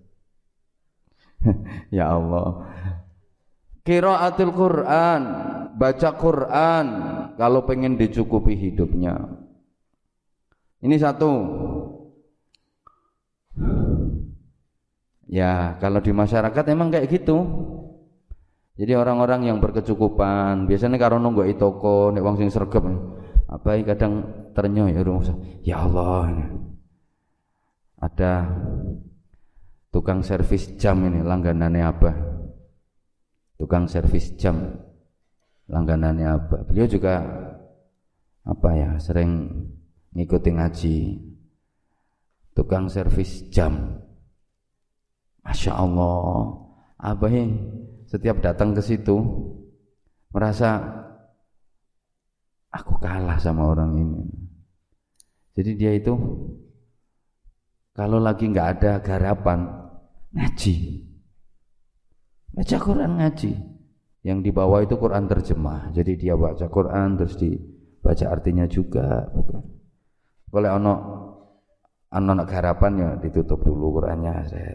ya 1.93 2.17
Allah. 2.17 2.65
Qiraatul 3.83 4.55
Quran, 4.55 5.23
baca 5.75 6.11
Quran 6.15 6.87
kalau 7.35 7.67
pengen 7.67 7.99
dicukupi 7.99 8.55
hidupnya. 8.55 9.19
Ini 10.83 10.97
satu. 10.99 11.31
Ya, 15.27 15.79
kalau 15.83 15.99
di 15.99 16.15
masyarakat 16.15 16.65
emang 16.71 16.95
kayak 16.95 17.11
gitu. 17.11 17.43
Jadi 18.79 18.93
orang-orang 18.97 19.53
yang 19.53 19.59
berkecukupan, 19.61 20.65
biasanya 20.65 20.97
kalau 20.97 21.21
nunggu 21.21 21.45
itu 21.45 21.61
toko, 21.61 22.09
nek 22.09 22.25
wong 22.25 22.41
sing 22.41 22.49
sregep, 22.49 22.83
apa 23.47 23.79
kadang 23.85 24.25
ternyuh 24.57 24.89
ya 24.89 25.05
rumah 25.05 25.29
ya 25.61 25.77
Allah. 25.85 26.49
Ada 28.01 28.49
tukang 29.93 30.25
servis 30.25 30.73
jam 30.81 31.05
ini 31.05 31.21
langganannya 31.21 31.85
apa? 31.85 32.32
Tukang 33.63 33.87
servis 33.87 34.35
jam 34.35 34.75
langganannya 35.71 36.27
apa? 36.27 36.67
Beliau 36.67 36.91
juga 36.91 37.23
apa 38.43 38.69
ya 38.75 38.99
sering 38.99 39.47
ngikuti 40.19 40.51
ngaji 40.51 40.97
tukang 42.59 42.91
servis 42.91 43.47
jam 43.55 44.03
Masya 45.47 45.79
Allah 45.79 46.59
ini 47.31 47.43
setiap 48.11 48.43
datang 48.43 48.75
ke 48.75 48.83
situ 48.83 49.15
merasa 50.35 50.83
aku 52.71 52.99
kalah 53.03 53.37
sama 53.43 53.69
orang 53.69 53.99
ini. 53.99 54.23
Jadi 55.53 55.71
dia 55.77 55.93
itu 55.93 56.15
kalau 57.93 58.17
lagi 58.23 58.49
nggak 58.49 58.69
ada 58.81 58.93
garapan 59.05 59.69
ngaji, 60.33 61.05
baca 62.53 62.77
Quran 62.79 63.13
ngaji. 63.19 63.53
Yang 64.23 64.39
dibawa 64.47 64.87
itu 64.87 64.95
Quran 64.95 65.27
terjemah. 65.27 65.91
Jadi 65.91 66.13
dia 66.15 66.39
baca 66.39 66.71
Quran 66.71 67.19
terus 67.19 67.35
dibaca 67.35 68.27
artinya 68.31 68.71
juga, 68.71 69.27
bukan. 69.35 69.61
Boleh 70.47 70.71
ono 70.71 70.95
ono 72.13 72.33
garapan 72.45 72.93
ya 73.01 73.11
ditutup 73.19 73.65
dulu 73.65 73.99
Qurannya, 73.99 74.35
saya 74.47 74.73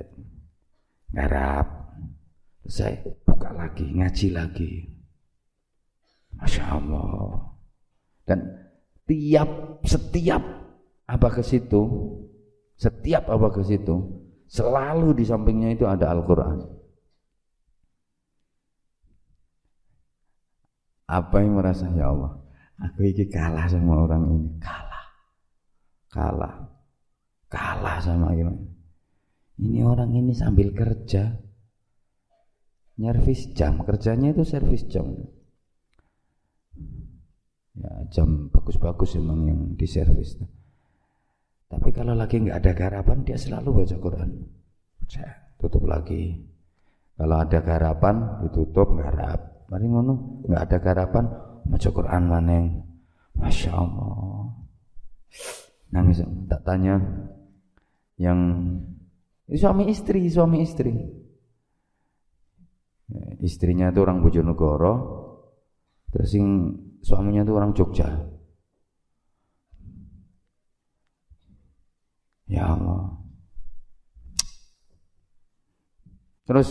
garap. 1.14 1.68
Saya 2.68 3.00
buka 3.24 3.56
lagi, 3.56 3.88
ngaji 3.96 4.28
lagi. 4.36 4.72
Masya 6.36 6.64
Allah. 6.68 7.56
Dan 8.28 8.44
tiap 9.08 9.80
setiap 9.88 10.44
apa 11.08 11.28
ke 11.32 11.40
situ, 11.40 11.82
setiap 12.76 13.32
apa 13.32 13.48
ke 13.56 13.64
situ, 13.64 13.96
selalu 14.52 15.16
di 15.16 15.24
sampingnya 15.24 15.72
itu 15.72 15.88
ada 15.88 16.12
Al-Quran. 16.12 16.77
Apa 21.08 21.40
yang 21.40 21.56
merasa 21.56 21.88
ya 21.96 22.12
Allah, 22.12 22.36
aku 22.84 23.08
ini 23.08 23.32
kalah 23.32 23.68
sama 23.72 24.04
orang 24.04 24.24
ini, 24.28 24.50
kalah, 24.60 25.06
kalah, 26.12 26.56
kalah 27.48 27.98
sama 28.04 28.36
ini. 28.36 28.56
Ini 29.58 29.88
orang 29.88 30.12
ini 30.14 30.36
sambil 30.36 30.76
kerja, 30.76 31.32
nyervis 33.00 33.56
jam. 33.56 33.80
Kerjanya 33.88 34.36
itu 34.36 34.44
servis 34.44 34.84
jam. 34.92 35.16
Ya 37.78 37.94
jam 38.12 38.52
bagus-bagus 38.52 39.16
emang 39.16 39.48
yang 39.48 39.62
diservis 39.80 40.36
tapi 41.68 41.92
kalau 41.92 42.16
lagi 42.16 42.40
nggak 42.40 42.64
ada 42.64 42.72
garapan 42.72 43.28
dia 43.28 43.36
selalu 43.36 43.84
baca 43.84 43.96
Quran. 44.00 44.32
Tutup 45.60 45.84
lagi. 45.84 46.40
Kalau 47.18 47.38
ada 47.44 47.60
garapan 47.60 48.46
ditutup 48.46 48.94
garap 48.96 49.47
mari 49.68 49.86
ngono 49.88 50.44
nggak 50.48 50.64
ada 50.68 50.78
garapan 50.80 51.26
baca 51.68 51.90
Quran 51.92 52.24
maneng 52.28 52.66
masya 53.36 53.72
Allah 53.76 54.52
nangis 55.92 56.24
tak 56.48 56.62
tanya 56.68 57.00
yang 58.18 58.40
suami 59.56 59.88
istri, 59.88 60.28
suami 60.28 60.66
istri. 60.66 60.92
Ya, 63.08 63.24
istrinya 63.40 63.88
itu 63.88 64.04
orang 64.04 64.20
Bojonegoro, 64.20 64.94
terus 66.12 66.36
sing 66.36 66.76
suaminya 67.00 67.48
itu 67.48 67.54
orang 67.56 67.72
Jogja. 67.72 68.28
Ya 72.52 72.76
Allah. 72.76 73.16
Terus 76.48 76.68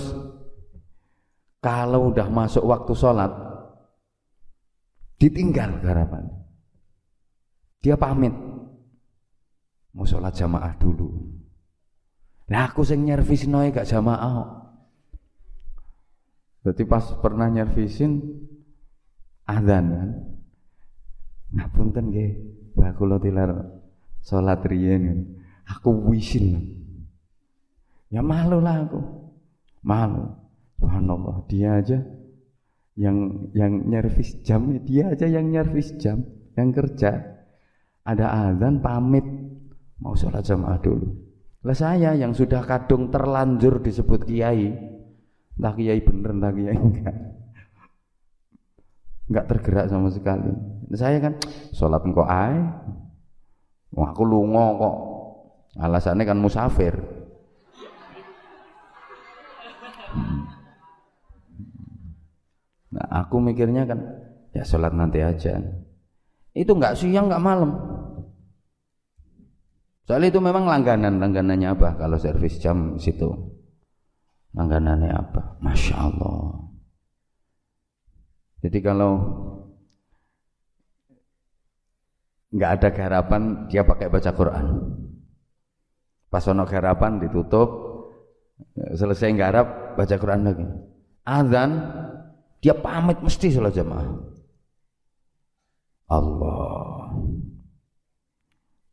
kalau 1.67 2.15
udah 2.15 2.31
masuk 2.31 2.63
waktu 2.63 2.95
sholat, 2.95 3.35
ditinggal 5.19 5.83
garapan. 5.83 6.31
Dia 7.83 7.99
pamit, 7.99 8.31
mau 9.91 10.07
sholat 10.07 10.31
jamaah 10.31 10.79
dulu. 10.79 11.27
Nah 12.47 12.71
aku 12.71 12.87
sing 12.87 13.03
nyervis 13.03 13.51
noy 13.51 13.75
gak 13.75 13.91
jamaah. 13.91 14.47
Jadi 16.63 16.87
pas 16.87 17.03
pernah 17.19 17.51
nyervisin 17.51 18.23
adzan 19.51 19.87
kan. 19.91 20.11
Ngapunten 21.51 22.15
nggih, 22.15 22.31
Mbah 22.79 22.95
kula 22.95 23.19
tilar 23.19 23.51
salat 24.23 24.63
riyen. 24.71 25.35
Aku 25.67 26.15
wisin. 26.15 26.63
Ya 28.15 28.23
malu 28.23 28.63
lah 28.63 28.87
aku. 28.87 29.03
Malu. 29.83 30.31
Subhanallah, 30.77 31.49
dia 31.49 31.81
aja 31.81 31.99
yang 32.97 33.49
yang 33.53 33.89
nyervis 33.89 34.41
jam, 34.45 34.77
dia 34.85 35.13
aja 35.13 35.29
yang 35.29 35.49
nyervis 35.49 35.97
jam, 35.97 36.25
yang 36.57 36.73
kerja. 36.73 37.37
Ada 38.07 38.53
azan 38.53 38.79
pamit 38.85 39.25
mau 39.99 40.15
sholat 40.15 40.45
jamaah 40.45 40.79
dulu. 40.79 41.11
Lah 41.67 41.75
saya 41.75 42.15
yang 42.15 42.31
sudah 42.31 42.63
kadung 42.63 43.11
terlanjur 43.11 43.83
disebut 43.83 44.29
kiai, 44.29 44.71
entah 45.59 45.75
kiai 45.75 46.01
bener 46.05 46.31
entah 46.39 46.53
kiai 46.55 46.79
enggak, 46.79 47.17
enggak 49.27 49.47
tergerak 49.51 49.87
sama 49.91 50.09
sekali. 50.13 50.53
Saya 50.95 51.19
kan 51.19 51.35
sholat 51.75 52.07
engkau 52.07 52.23
ai, 52.23 52.63
Wah, 53.97 54.13
aku 54.13 54.29
lungo 54.29 54.67
kok. 54.77 54.97
Alasannya 55.81 56.29
kan 56.29 56.37
musafir. 56.37 56.95
Nah, 62.97 63.29
aku 63.29 63.37
mikirnya 63.45 63.85
kan 63.85 64.01
ya 64.57 64.65
sholat 64.65 64.97
nanti 64.97 65.21
aja. 65.21 65.61
Itu 66.57 66.73
nggak 66.73 66.97
siang 66.97 67.29
nggak 67.29 67.45
malam. 67.45 67.71
Soalnya 70.09 70.33
itu 70.33 70.41
memang 70.41 70.65
langganan, 70.65 71.21
langganannya 71.21 71.77
apa 71.77 72.01
kalau 72.01 72.17
servis 72.17 72.57
jam 72.57 72.97
situ? 72.97 73.29
Langganannya 74.57 75.13
apa? 75.13 75.61
Masya 75.61 75.95
Allah. 76.09 76.73
Jadi 78.65 78.79
kalau 78.81 79.13
nggak 82.57 82.71
ada 82.81 82.89
garapan 82.95 83.43
dia 83.69 83.85
pakai 83.85 84.09
baca 84.09 84.31
Quran. 84.33 84.67
Pas 86.33 86.47
ono 86.49 86.65
garapan 86.65 87.21
ditutup, 87.21 87.69
selesai 88.97 89.37
garap 89.37 89.99
baca 89.99 90.17
Quran 90.17 90.43
lagi. 90.47 90.67
Azan 91.27 91.71
dia 92.67 92.75
pamit 92.75 93.23
mesti 93.23 93.47
sholat 93.47 93.79
jamaah. 93.79 94.11
Allah. 96.11 97.15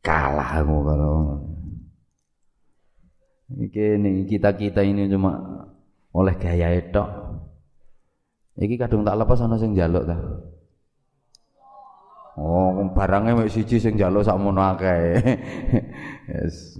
Kalah 0.05 0.61
aku 0.61 0.77
kalau 0.85 1.17
ini 3.49 4.29
kita-kita 4.29 4.85
ini 4.85 5.09
cuma 5.09 5.41
oleh 6.13 6.37
gaya 6.37 6.69
itu. 6.77 7.01
Iki 8.61 8.77
kadung 8.77 9.01
tak 9.01 9.17
lepas 9.17 9.41
ana 9.41 9.57
sing 9.57 9.73
njaluk 9.73 10.05
ta. 10.05 10.21
Oh, 12.37 12.77
barangnya 12.93 13.41
mek 13.41 13.49
siji 13.49 13.81
sing 13.81 13.97
njaluk 13.97 14.21
sakmono 14.21 14.61
akeh. 14.61 15.17
yes. 16.29 16.77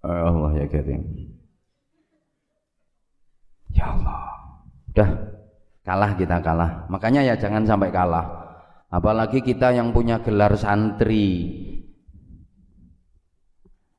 Allah 0.00 0.56
ya 0.56 0.64
Karim. 0.72 1.35
Ya 3.76 3.92
Allah. 3.92 4.24
Udah 4.96 5.10
kalah 5.84 6.12
kita 6.16 6.40
kalah. 6.40 6.88
Makanya 6.88 7.20
ya 7.20 7.34
jangan 7.36 7.68
sampai 7.68 7.92
kalah. 7.92 8.24
Apalagi 8.88 9.44
kita 9.44 9.76
yang 9.76 9.92
punya 9.92 10.24
gelar 10.24 10.56
santri. 10.56 11.52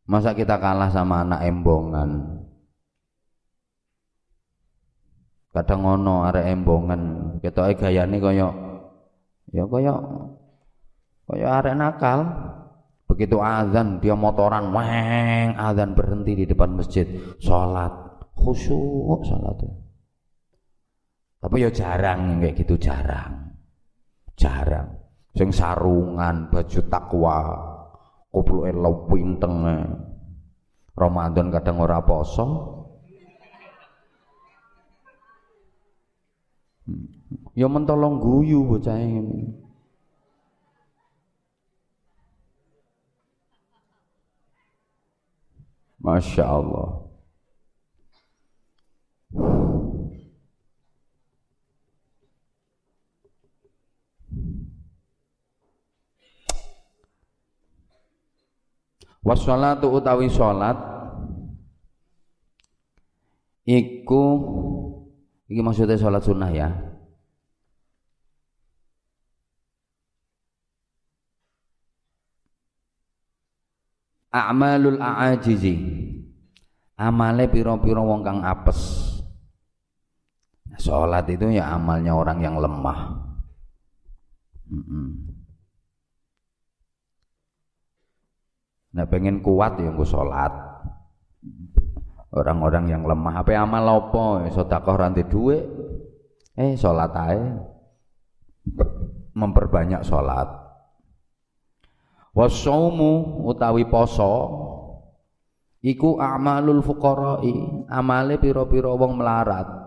Masa 0.09 0.33
kita 0.33 0.57
kalah 0.57 0.89
sama 0.89 1.21
anak 1.21 1.45
embongan? 1.45 2.41
Kadang 5.51 5.83
ngono 5.83 6.21
arek 6.29 6.53
embongan, 6.53 7.01
ketoke 7.41 7.81
gayane 7.81 8.21
kaya 8.21 8.45
ya 9.49 9.65
kaya 9.65 9.93
kaya 11.27 11.47
arek 11.59 11.75
nakal. 11.75 12.19
Begitu 13.09 13.41
azan 13.41 13.97
dia 14.03 14.13
motoran, 14.13 14.69
weng, 14.69 15.57
azan 15.57 15.95
berhenti 15.97 16.43
di 16.43 16.45
depan 16.45 16.77
masjid, 16.77 17.07
sholat 17.41 18.06
khusyuk 18.37 19.21
salatnya. 19.25 19.73
Tapi 21.37 21.63
ya 21.63 21.69
jarang 21.69 22.41
kayak 22.41 22.55
gitu 22.57 22.75
jarang. 22.77 23.53
Jarang. 24.37 24.89
Sing 25.37 25.53
sarungan 25.53 26.49
baju 26.49 26.79
takwa 26.89 27.37
koplo 28.33 28.65
elo 28.65 29.05
pinteng 29.05 29.61
Ramadan 30.97 31.53
kadang 31.53 31.77
ora 31.77 32.01
poso. 32.01 32.73
Ya 37.53 37.69
mentolong 37.69 38.17
guyu 38.17 38.65
bocah 38.65 38.97
ini. 38.97 39.53
Masya 46.01 46.45
Allah 46.47 47.06
Wassalatu 59.27 59.91
utawi 59.91 60.31
salat 60.31 60.79
iku 63.67 64.23
iki 65.51 65.59
maksudnya 65.59 65.99
salat 65.99 66.23
sunnah 66.23 66.47
ya. 66.47 66.71
A'malul 74.31 75.03
a'ajizi. 75.03 75.75
Amale 76.95 77.51
piro-piro 77.51 78.07
wong 78.07 78.23
kang 78.23 78.47
apes. 78.47 79.06
Salat 80.77 81.25
itu 81.29 81.49
ya 81.49 81.73
amalnya 81.73 82.13
orang 82.13 82.39
yang 82.41 82.55
lemah. 82.61 82.99
Mm 84.69 84.83
-mm. 84.83 85.07
Nah 88.97 89.05
pengen 89.09 89.41
kuat 89.45 89.77
ya 89.81 89.93
gue 89.93 90.07
sholat. 90.07 90.53
Orang-orang 92.33 92.85
yang 92.91 93.03
lemah 93.05 93.41
apa 93.41 93.55
amal 93.57 93.81
lopo 93.81 94.45
sodakoh 94.51 94.99
rantai 94.99 95.25
duit 95.25 95.63
eh 96.57 96.73
sholat 96.73 97.13
aja 97.13 97.61
memperbanyak 99.37 100.01
sholat 100.01 100.49
wasaumu 102.33 103.45
utawi 103.45 103.85
poso 103.85 104.33
iku 105.85 106.17
amalul 106.17 106.81
fuqara'i 106.81 107.85
amale 107.87 108.41
piro-piro 108.41 108.97
wong 108.97 109.21
melarat 109.21 109.86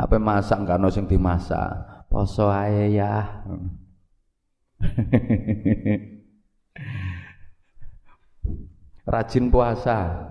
apa 0.00 0.16
masak 0.16 0.64
kan 0.64 0.80
sing 0.88 1.04
dimasak 1.04 2.06
poso 2.08 2.48
ae 2.48 2.96
ya 2.96 3.44
rajin 9.10 9.50
puasa. 9.50 10.30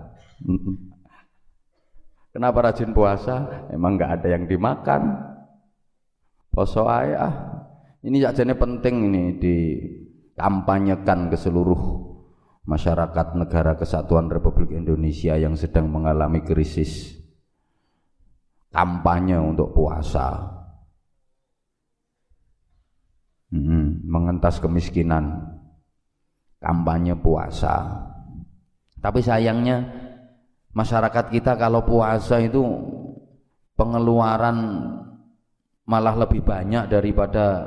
Kenapa 2.30 2.70
rajin 2.70 2.94
puasa? 2.94 3.66
Emang 3.74 3.98
nggak 3.98 4.22
ada 4.22 4.28
yang 4.32 4.48
dimakan. 4.48 5.18
Poso 6.50 6.88
ayah. 6.88 7.60
Ini 8.00 8.16
ini 8.16 8.54
penting 8.56 8.94
ini 9.12 9.36
dikampanyekan 9.36 11.28
ke 11.28 11.36
seluruh 11.36 12.08
masyarakat 12.64 13.36
negara 13.36 13.76
kesatuan 13.76 14.32
Republik 14.32 14.72
Indonesia 14.72 15.36
yang 15.36 15.52
sedang 15.52 15.92
mengalami 15.92 16.40
krisis. 16.40 17.19
Kampanye 18.70 19.36
untuk 19.36 19.74
puasa. 19.74 20.38
Hmm 23.50 24.00
mengentas 24.06 24.62
kemiskinan. 24.62 25.46
Kampanye 26.60 27.16
puasa. 27.16 28.06
Tapi 29.00 29.24
sayangnya 29.24 29.80
masyarakat 30.76 31.32
kita 31.32 31.56
kalau 31.56 31.82
puasa 31.82 32.36
itu 32.38 32.60
pengeluaran 33.74 34.56
malah 35.88 36.14
lebih 36.20 36.44
banyak 36.44 36.86
daripada 36.92 37.64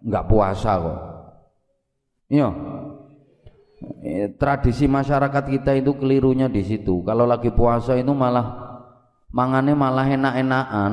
nggak 0.00 0.26
puasa 0.26 0.72
kok. 0.80 1.00
Iya. 2.32 2.48
Eh, 4.00 4.28
tradisi 4.40 4.88
masyarakat 4.88 5.44
kita 5.44 5.76
itu 5.76 5.92
kelirunya 6.00 6.48
di 6.48 6.64
situ. 6.64 7.04
Kalau 7.04 7.28
lagi 7.28 7.52
puasa 7.52 7.96
itu 8.00 8.12
malah 8.16 8.69
mangannya 9.30 9.74
malah 9.74 10.06
enak-enakan. 10.06 10.92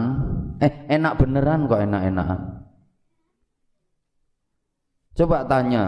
Eh 0.57 0.73
enak 0.89 1.13
beneran 1.21 1.69
kok 1.69 1.81
enak-enakan? 1.81 2.41
Coba 5.17 5.45
tanya 5.49 5.83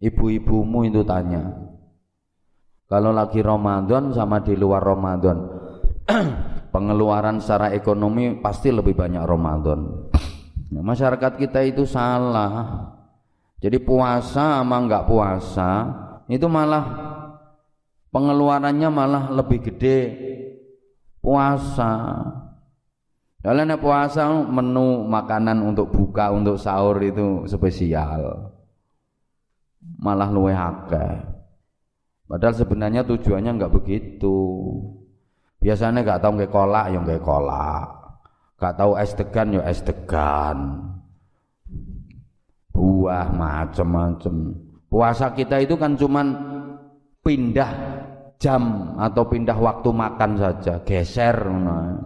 ibu-ibumu 0.00 0.88
itu 0.88 1.04
tanya. 1.04 1.44
Kalau 2.88 3.12
lagi 3.12 3.44
Ramadan 3.44 4.16
sama 4.16 4.40
di 4.40 4.56
luar 4.56 4.80
Ramadan 4.80 5.44
pengeluaran 6.72 7.36
secara 7.36 7.76
ekonomi 7.76 8.40
pasti 8.40 8.72
lebih 8.72 8.96
banyak 8.96 9.28
Ramadan. 9.28 10.08
Nah, 10.72 10.82
masyarakat 10.84 11.36
kita 11.36 11.60
itu 11.68 11.84
salah. 11.84 12.88
Jadi 13.60 13.76
puasa 13.82 14.64
sama 14.64 14.76
enggak 14.80 15.04
puasa 15.04 15.70
itu 16.30 16.46
malah 16.48 16.84
pengeluarannya 18.08 18.88
malah 18.88 19.24
lebih 19.34 19.68
gede 19.68 19.98
puasa. 21.18 22.22
Kalian 23.38 23.78
puasa 23.78 24.28
menu 24.28 25.06
makanan 25.06 25.62
untuk 25.62 25.94
buka 25.94 26.34
untuk 26.34 26.58
sahur 26.58 26.98
itu 27.00 27.46
spesial. 27.46 28.50
Malah 29.98 30.28
luwe 30.28 30.52
akeh. 30.52 31.38
Padahal 32.28 32.54
sebenarnya 32.54 33.06
tujuannya 33.06 33.56
enggak 33.56 33.72
begitu. 33.72 34.36
Biasanya 35.62 36.02
enggak 36.04 36.20
tahu 36.20 36.32
nggak 36.38 36.52
kolak 36.52 36.86
yang 36.92 37.02
nggak 37.06 37.24
kolak. 37.24 37.88
Enggak 38.58 38.74
tahu 38.74 38.92
es 38.98 39.12
degan 39.14 39.54
ya 39.54 39.62
es 39.64 39.80
degan. 39.86 40.58
Buah 42.74 43.30
macam-macam 43.30 44.34
puasa 44.88 45.30
kita 45.36 45.60
itu 45.62 45.76
kan 45.76 45.94
cuman 45.94 46.26
pindah 47.22 47.97
jam 48.38 48.94
atau 48.94 49.26
pindah 49.26 49.58
waktu 49.58 49.90
makan 49.90 50.38
saja 50.38 50.78
geser 50.86 51.36
nah. 51.42 51.98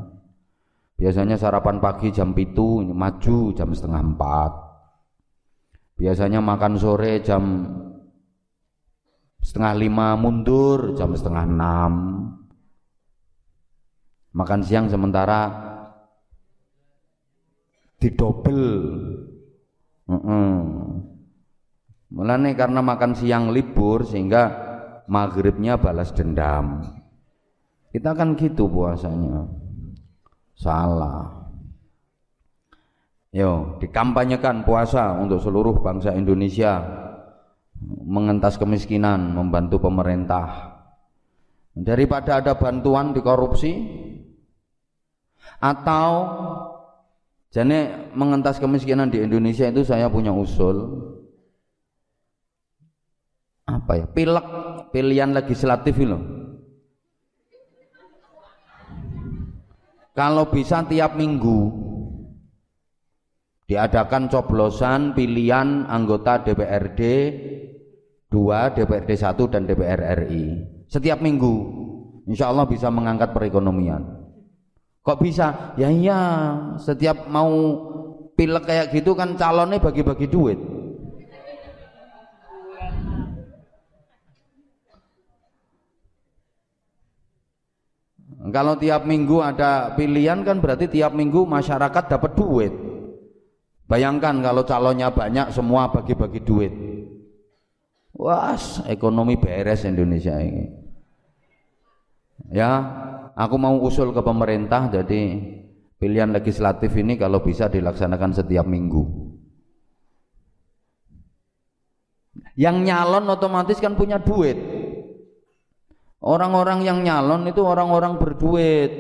biasanya 0.97 1.37
sarapan 1.37 1.77
pagi 1.77 2.09
jam 2.09 2.33
itu 2.33 2.81
maju 2.89 3.53
jam 3.53 3.69
setengah 3.73 4.01
empat 4.01 4.53
biasanya 6.01 6.41
makan 6.41 6.81
sore 6.81 7.21
jam 7.21 7.69
setengah 9.45 9.73
lima 9.77 10.17
mundur 10.17 10.97
jam 10.97 11.13
setengah 11.13 11.45
enam 11.45 11.93
makan 14.33 14.61
siang 14.65 14.89
sementara 14.89 15.53
didobel 18.01 18.65
uh 20.09 20.15
-uh. 20.17 20.57
Mulane 22.13 22.53
karena 22.53 22.85
makan 22.85 23.17
siang 23.17 23.57
libur 23.57 24.05
sehingga 24.05 24.72
maghribnya 25.07 25.79
balas 25.79 26.11
dendam. 26.15 26.99
Kita 27.93 28.17
kan 28.17 28.35
gitu 28.37 28.69
puasanya. 28.69 29.49
Salah. 30.57 31.43
Yo 33.33 33.81
dikampanyekan 33.81 34.65
puasa 34.65 35.17
untuk 35.17 35.41
seluruh 35.41 35.81
bangsa 35.81 36.13
Indonesia. 36.13 36.81
Mengentas 37.83 38.57
kemiskinan 38.57 39.35
membantu 39.35 39.83
pemerintah. 39.83 40.71
Daripada 41.73 42.39
ada 42.39 42.55
bantuan 42.55 43.11
dikorupsi 43.11 43.75
atau 45.59 46.11
jadi 47.53 48.09
mengentas 48.17 48.57
kemiskinan 48.57 49.13
di 49.13 49.21
Indonesia 49.21 49.69
itu 49.69 49.85
saya 49.85 50.09
punya 50.09 50.33
usul 50.33 50.89
apa 53.73 53.93
ya? 53.97 54.07
Pilek. 54.09 54.47
Pilihan 54.93 55.33
legislatif 55.33 55.97
itu 55.97 56.43
kalau 60.13 60.49
bisa 60.53 60.85
tiap 60.87 61.17
minggu. 61.17 61.81
Diadakan 63.63 64.29
coblosan 64.29 65.17
pilihan 65.17 65.89
anggota 65.89 66.45
DPRD 66.45 67.01
2, 68.29 68.77
DPRD 68.77 69.11
1 69.17 69.49
dan 69.49 69.65
DPR 69.65 70.01
RI 70.21 70.45
setiap 70.93 71.25
minggu. 71.25 71.81
Insya 72.29 72.53
Allah 72.53 72.69
bisa 72.69 72.93
mengangkat 72.93 73.33
perekonomian. 73.33 74.05
Kok 75.01 75.19
bisa? 75.25 75.73
ya 75.81 75.89
iya. 75.89 76.21
Setiap 76.77 77.33
mau 77.33 77.49
pilek 78.37 78.69
kayak 78.69 78.87
gitu 78.93 79.17
kan 79.17 79.41
calonnya 79.41 79.81
bagi-bagi 79.81 80.29
duit 80.29 80.61
Kalau 88.51 88.75
tiap 88.75 89.07
minggu 89.07 89.39
ada 89.39 89.95
pilihan 89.95 90.43
kan 90.43 90.59
berarti 90.59 90.91
tiap 90.91 91.15
minggu 91.15 91.47
masyarakat 91.47 92.11
dapat 92.11 92.33
duit. 92.35 92.75
Bayangkan 93.87 94.43
kalau 94.43 94.67
calonnya 94.67 95.15
banyak 95.15 95.55
semua 95.55 95.95
bagi-bagi 95.95 96.43
duit. 96.43 96.73
Wah, 98.19 98.59
ekonomi 98.91 99.39
beres 99.39 99.87
Indonesia 99.87 100.35
ini. 100.43 100.67
Ya, 102.51 102.83
aku 103.39 103.55
mau 103.63 103.79
usul 103.79 104.11
ke 104.11 104.21
pemerintah 104.27 104.91
jadi 104.91 105.39
pilihan 106.03 106.35
legislatif 106.35 106.91
ini 106.99 107.15
kalau 107.15 107.47
bisa 107.47 107.71
dilaksanakan 107.71 108.35
setiap 108.35 108.67
minggu. 108.67 109.07
Yang 112.59 112.77
nyalon 112.91 113.31
otomatis 113.31 113.79
kan 113.79 113.95
punya 113.95 114.19
duit. 114.19 114.82
Orang-orang 116.23 116.87
yang 116.87 117.03
nyalon 117.03 117.51
itu 117.51 117.67
orang-orang 117.67 118.15
berduit. 118.15 118.91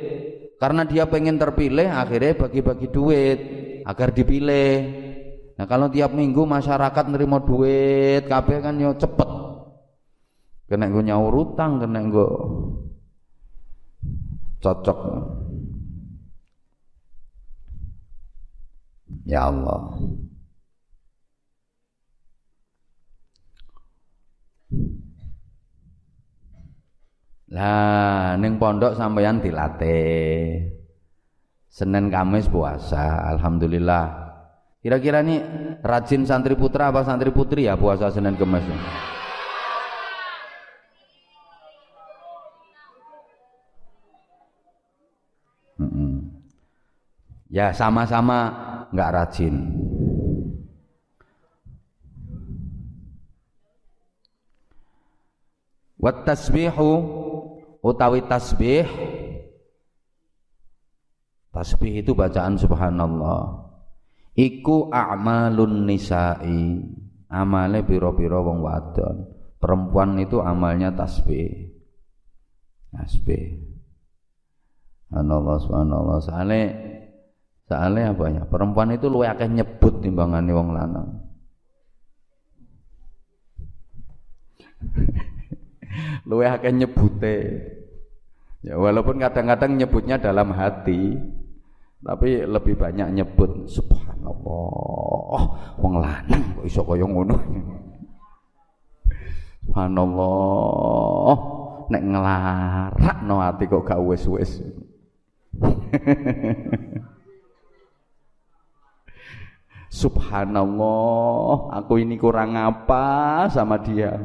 Karena 0.59 0.83
dia 0.87 1.07
pengen 1.07 1.39
terpilih, 1.39 1.91
akhirnya 1.91 2.39
bagi-bagi 2.39 2.87
duit 2.91 3.39
agar 3.83 4.15
dipilih. 4.15 4.79
Nah 5.59 5.67
kalau 5.67 5.91
tiap 5.91 6.15
minggu 6.15 6.43
masyarakat 6.47 7.05
nerima 7.11 7.43
duit, 7.43 8.27
kabeh 8.27 8.59
kan 8.63 8.75
yo 8.79 8.95
cepet. 8.95 9.31
Kena 10.71 10.87
gue 10.91 11.03
nyaur 11.03 11.35
utang, 11.35 11.83
kena 11.83 12.01
gue 12.07 12.31
cocok. 14.63 14.99
Ya 19.27 19.51
Allah. 19.51 19.99
Lah 27.53 28.41
ning 28.41 28.57
pondok 28.57 28.97
sampeyan 28.97 29.45
dilatih. 29.45 30.73
Senin 31.69 32.09
Kamis 32.09 32.49
puasa, 32.49 33.29
alhamdulillah. 33.29 34.09
Kira-kira 34.81 35.21
nih 35.21 35.41
rajin 35.85 36.25
santri 36.25 36.57
putra 36.57 36.89
apa 36.89 37.05
santri 37.05 37.29
putri 37.29 37.69
ya 37.69 37.77
puasa 37.77 38.09
Senin 38.09 38.41
Kamis? 38.41 38.65
Ya 47.53 47.69
sama-sama 47.77 48.49
nggak 48.97 49.13
rajin. 49.13 49.55
Wat 56.01 56.25
tasbihu 56.27 56.91
utawi 57.83 58.25
tasbih. 58.25 58.87
Tasbih 61.53 62.01
itu 62.01 62.17
bacaan 62.17 62.57
subhanallah. 62.57 63.69
Iku 64.33 64.89
a'malun 64.89 65.85
nisa'i. 65.85 66.81
Amale 67.29 67.85
biro-biro 67.85 68.41
wong 68.41 68.65
wadon. 68.65 69.29
Perempuan 69.61 70.17
itu 70.17 70.41
amalnya 70.41 70.97
tasbih. 70.97 71.69
Tasbih. 72.89 73.61
Subhanallah 75.13 75.57
subhanallah. 75.61 76.19
Soalnya 76.25 76.65
soalnya 77.69 78.17
apa 78.17 78.25
ya? 78.33 78.43
Perempuan 78.49 78.97
itu 78.97 79.13
luwe 79.13 79.29
akeh 79.29 79.49
nyebut 79.49 80.01
timbangane 80.01 80.53
wong 80.57 80.73
lanang 80.73 81.09
luwe 86.29 86.47
akeh 86.49 86.73
nyebute 86.73 87.37
ya 88.63 88.79
walaupun 88.79 89.19
kadang-kadang 89.21 89.77
nyebutnya 89.77 90.17
dalam 90.17 90.55
hati 90.55 91.19
tapi 92.03 92.43
lebih 92.43 92.75
banyak 92.75 93.15
nyebut 93.15 93.71
subhanallah. 93.71 95.41
Wong 95.79 96.03
lanang 96.03 96.43
kok 96.59 96.67
iso 96.67 96.83
kaya 96.83 97.07
ngono. 97.07 97.39
Subhanallah. 99.63 101.39
Nek 101.95 102.03
nglarakno 102.03 103.37
ati 103.39 103.71
kok 103.71 103.87
gak 103.87 104.03
wis-wis. 104.03 104.59
Subhanallah, 109.93 111.69
aku 111.77 112.01
ini 112.01 112.17
kurang 112.17 112.57
apa 112.57 113.45
sama 113.53 113.77
dia. 113.77 114.17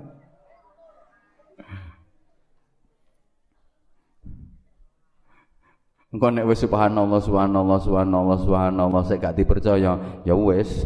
Engko 6.10 6.26
nek 6.26 6.42
wis 6.42 6.58
subhanallah 6.66 7.22
subhanallah 7.22 7.78
subhanallah 7.78 8.36
subhanallah 8.42 9.02
saya 9.06 9.30
gak 9.30 9.38
dipercaya, 9.38 10.24
ya 10.26 10.34
wis 10.34 10.82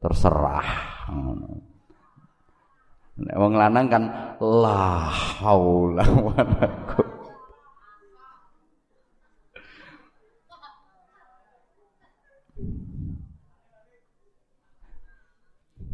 terserah. 0.00 0.64
Nek 3.22 3.36
wong 3.38 3.54
lanang 3.54 3.86
kan 3.86 4.04
la 4.42 5.06
haula 5.14 6.02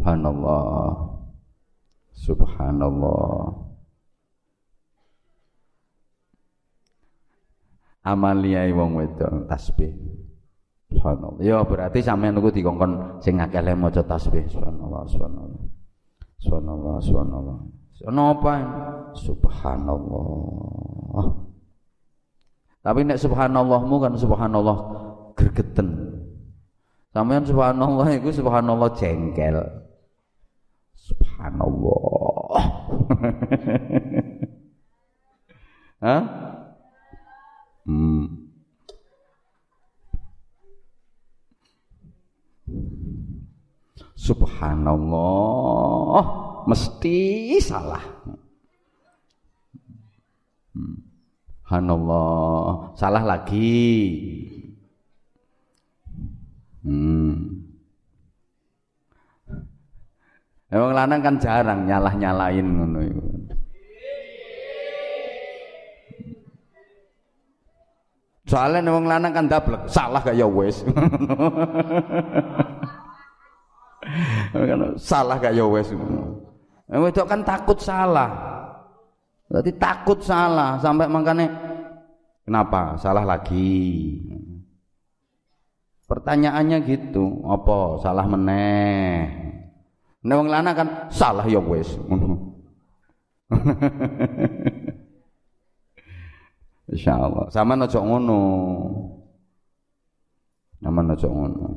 Subhanallah. 0.08 0.88
Subhanallah. 2.16 3.44
Amalia 8.08 8.64
wong 8.72 8.96
wedok 8.96 9.44
tasbih. 9.52 9.92
Subhanallah. 10.88 11.44
Ya 11.44 11.60
berarti 11.60 12.00
sampean 12.00 12.40
niku 12.40 12.48
dikongkon 12.48 13.20
sing 13.20 13.36
akeh 13.36 13.60
le 13.60 13.76
maca 13.76 14.00
tasbih. 14.00 14.48
Subhanallah 14.48 15.04
subhanallah 15.12 15.57
subhanallah 16.42 17.02
subhanallah. 17.02 17.58
Apa 17.98 18.54
subhanallah. 19.18 20.38
Tapi 22.78 23.00
nek 23.04 23.18
subhanallahmu 23.18 23.96
kan 23.98 24.14
subhanallah 24.14 24.78
gregeten 25.34 26.08
sampean 27.10 27.42
subhanallah 27.42 28.06
iku 28.14 28.30
subhanallah 28.30 28.94
jengkel. 28.94 29.58
Subhanallah. 30.94 32.62
Hah? 36.04 36.22
Hmm. 37.82 38.37
Subhanallah, 44.28 46.24
mesti 46.68 47.56
salah. 47.64 48.04
Hmm. 50.76 51.00
Subhanallah, 51.64 52.92
salah 52.92 53.24
lagi. 53.24 53.88
Hmm. 56.84 57.64
Emang 60.68 60.92
lanang 60.92 61.24
kan 61.24 61.40
jarang 61.40 61.88
nyalah-nyalain 61.88 62.68
Soalnya 68.48 68.92
wong 68.92 69.08
lanang 69.08 69.32
kan 69.32 69.48
dablek, 69.48 69.88
salah 69.88 70.20
gak 70.20 70.36
ya 70.36 70.48
wis. 70.48 70.84
salah 74.98 75.36
gak 75.40 75.54
ya 75.54 75.64
wis. 75.66 75.92
Wedok 76.88 77.26
kan 77.28 77.44
takut 77.44 77.78
salah. 77.80 78.30
Berarti 79.48 79.72
takut 79.80 80.20
salah 80.20 80.76
sampai 80.80 81.08
makanya 81.08 81.48
kenapa 82.44 82.96
salah 83.00 83.24
lagi. 83.24 84.20
Pertanyaannya 86.08 86.78
gitu, 86.88 87.44
apa 87.44 88.00
salah 88.00 88.24
meneh? 88.24 89.28
Nek 90.24 90.36
wong 90.40 90.48
lanang 90.48 90.72
kan 90.72 90.88
salah 91.12 91.44
ya 91.44 91.60
wis. 91.60 91.92
Insyaallah. 96.88 97.52
Sama 97.52 97.76
aja 97.76 98.00
ngono. 98.00 98.40
Sama 100.80 101.04
aja 101.04 101.28
ngono. 101.28 101.76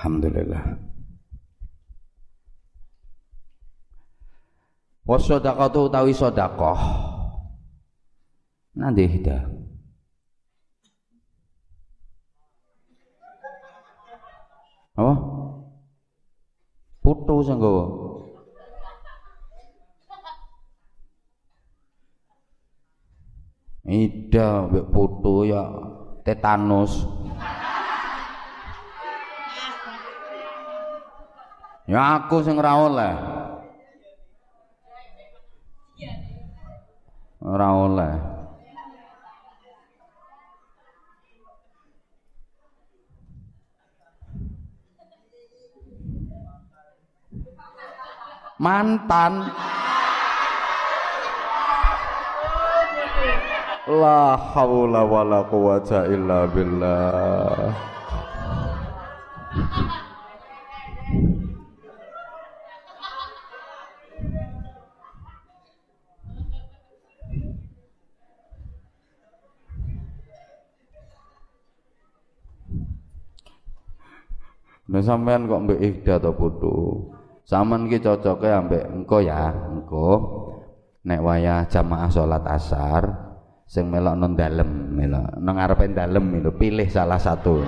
Alhamdulillah. 0.00 0.80
Wasadaqatu 5.04 5.92
utawi 5.92 6.16
sedekah. 6.16 6.80
Nanti 8.80 9.04
hidayah. 9.04 9.44
Apa? 14.96 15.12
Putu 17.04 17.36
sing 17.44 17.60
Ida 23.84 24.64
mbek 24.64 24.88
putu 24.96 25.44
ya 25.44 25.68
tetanus. 26.24 27.04
Ya 31.88 32.20
aku 32.20 32.44
sing 32.44 32.60
ora 32.60 32.76
oleh. 32.76 33.14
Ora 37.40 37.68
oleh. 37.72 38.14
Mantan. 48.60 49.48
La 53.90 54.36
haula 54.36 55.02
wala 55.02 55.40
quwata 55.48 56.04
illa 56.12 56.44
billah. 56.44 57.72
Nah 75.00 75.16
sampean 75.16 75.48
kok 75.48 75.64
mbek 75.64 75.80
Ihda 75.80 76.20
to 76.20 76.36
putu. 76.36 76.76
Saman 77.48 77.88
ki 77.88 78.04
cocoke 78.04 78.52
ambek 78.52 78.84
engko 78.84 79.24
ya, 79.24 79.48
engko. 79.48 80.08
Nek 81.08 81.24
wayah 81.24 81.64
jamaah 81.72 82.12
salat 82.12 82.44
asar 82.44 83.08
sing 83.64 83.88
melok 83.88 84.12
non 84.20 84.36
dalem 84.36 84.92
melok 84.92 85.40
nang 85.40 85.56
ngarepe 85.56 85.88
dalem 85.96 86.36
itu 86.36 86.52
pilih 86.52 86.84
salah 86.92 87.16
satu. 87.16 87.64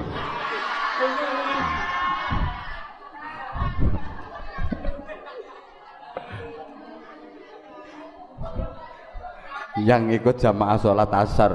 Yang 9.81 10.21
ikut 10.21 10.37
jamaah 10.37 10.77
sholat 10.77 11.09
asar 11.17 11.53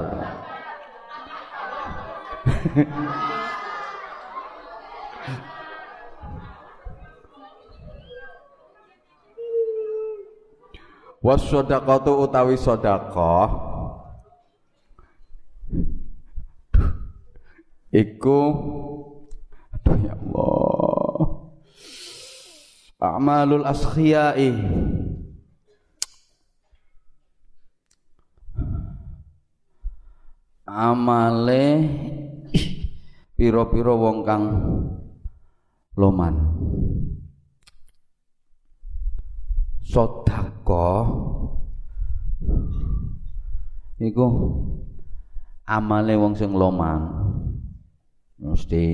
wasodakatu 11.18 12.14
utawi 12.24 12.54
sodakoh 12.54 13.48
iku 17.90 18.40
aduh 19.74 19.96
ya 20.04 20.14
Allah 20.14 21.22
a'malul 23.02 23.64
askhiyai 23.66 24.52
amale 30.68 31.64
pira-pira 33.34 33.94
wong 33.96 34.18
kang 34.22 34.44
loman 35.96 36.34
sedekah 39.88 41.08
iku 44.04 44.26
amale 45.64 46.14
wong 46.20 46.36
sing 46.36 46.52
loman. 46.52 47.00
Mesti 48.38 48.84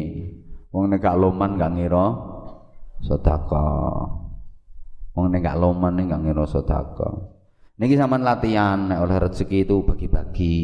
wong 0.71 0.89
nek 0.89 1.03
gak 1.03 1.19
loman 1.19 1.59
gak 1.59 1.75
ngira 1.77 2.07
sedekah 3.03 4.07
wong 5.13 5.27
nek 5.35 5.43
gak 5.43 5.59
loman 5.59 5.93
nek 5.99 6.15
gak 6.15 6.23
ngira 6.25 6.45
sedekah 6.49 7.15
niki 7.77 7.99
sampean 7.99 8.23
latihan 8.23 8.87
nek 8.87 9.03
oleh 9.03 9.19
rezeki 9.19 9.67
itu 9.67 9.83
bagi-bagi. 9.83 10.63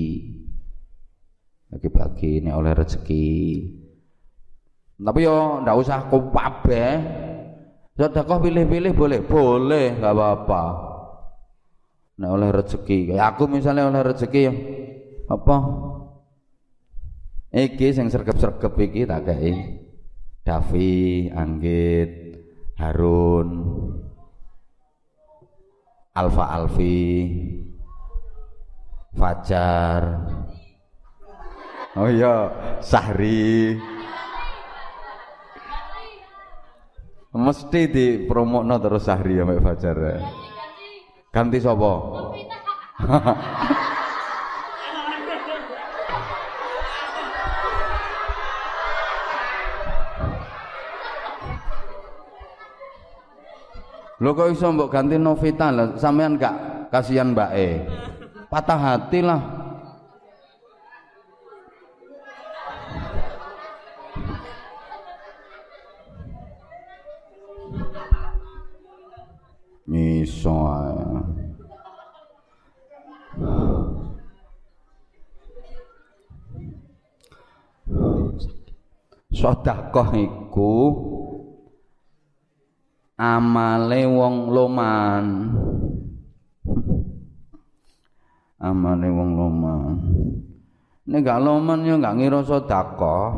Bagi-bagi 1.71 2.33
nek 2.47 2.55
oleh 2.55 2.73
rezeki. 2.75 3.29
Tapi 5.01 5.21
yo 5.25 5.65
ndak 5.65 5.77
usah 5.81 6.07
kabeh 6.11 6.91
sedekah 8.01 8.41
pilih-pilih 8.41 8.97
boleh. 8.97 9.21
Boleh 9.21 10.01
gak 10.01 10.17
apa-apa. 10.17 10.63
Nek 12.17 12.31
oleh 12.33 12.49
rezeki. 12.49 13.13
Kayak 13.13 13.37
aku 13.37 13.45
misalnya 13.45 13.93
oleh 13.93 14.01
rezeki 14.01 14.41
ya. 14.41 14.53
Apa? 15.29 15.57
Iki 17.53 17.89
sing 17.93 18.09
sergep-sergep 18.09 18.73
iki 18.81 19.05
tak 19.05 19.29
kei. 19.29 19.53
Davi, 20.41 21.29
Anggit, 21.29 22.41
Harun, 22.81 23.49
Alfa 26.17 26.45
Alfi, 26.57 27.29
Fajar. 29.13 30.03
Oh 31.99 32.09
iya, 32.09 32.49
Sahri. 32.81 33.77
Mesti 37.31 37.87
di 37.87 38.07
promokno 38.27 38.75
terus 38.83 39.07
Sahri 39.07 39.39
ya 39.39 39.47
Mbak 39.47 39.63
Fajar. 39.63 40.19
Ganti 41.31 41.63
sapa? 41.63 41.93
Lho 54.21 54.37
kok 54.37 54.53
iso 54.53 54.69
mbok 54.69 54.93
ganti 54.93 55.17
Novita 55.17 55.73
lah, 55.73 55.97
sampean 55.97 56.37
gak 56.37 56.91
kasihan 56.93 57.33
Mbak 57.33 57.51
E. 57.57 57.69
Patah 58.53 58.77
hati 58.77 59.25
lah. 59.25 59.60
Iso. 70.31 70.55
Sedekah 79.35 80.11
iku 80.15 80.75
amale 83.19 84.07
wong 84.07 84.37
loman. 84.55 85.25
Amale 88.63 89.09
wong 89.11 89.31
loman. 89.35 89.95
Nek 91.11 91.27
gak 91.27 91.43
loman 91.43 91.83
ya 91.83 91.99
gak 91.99 92.15
ngira 92.23 92.47
sedekah. 92.47 93.35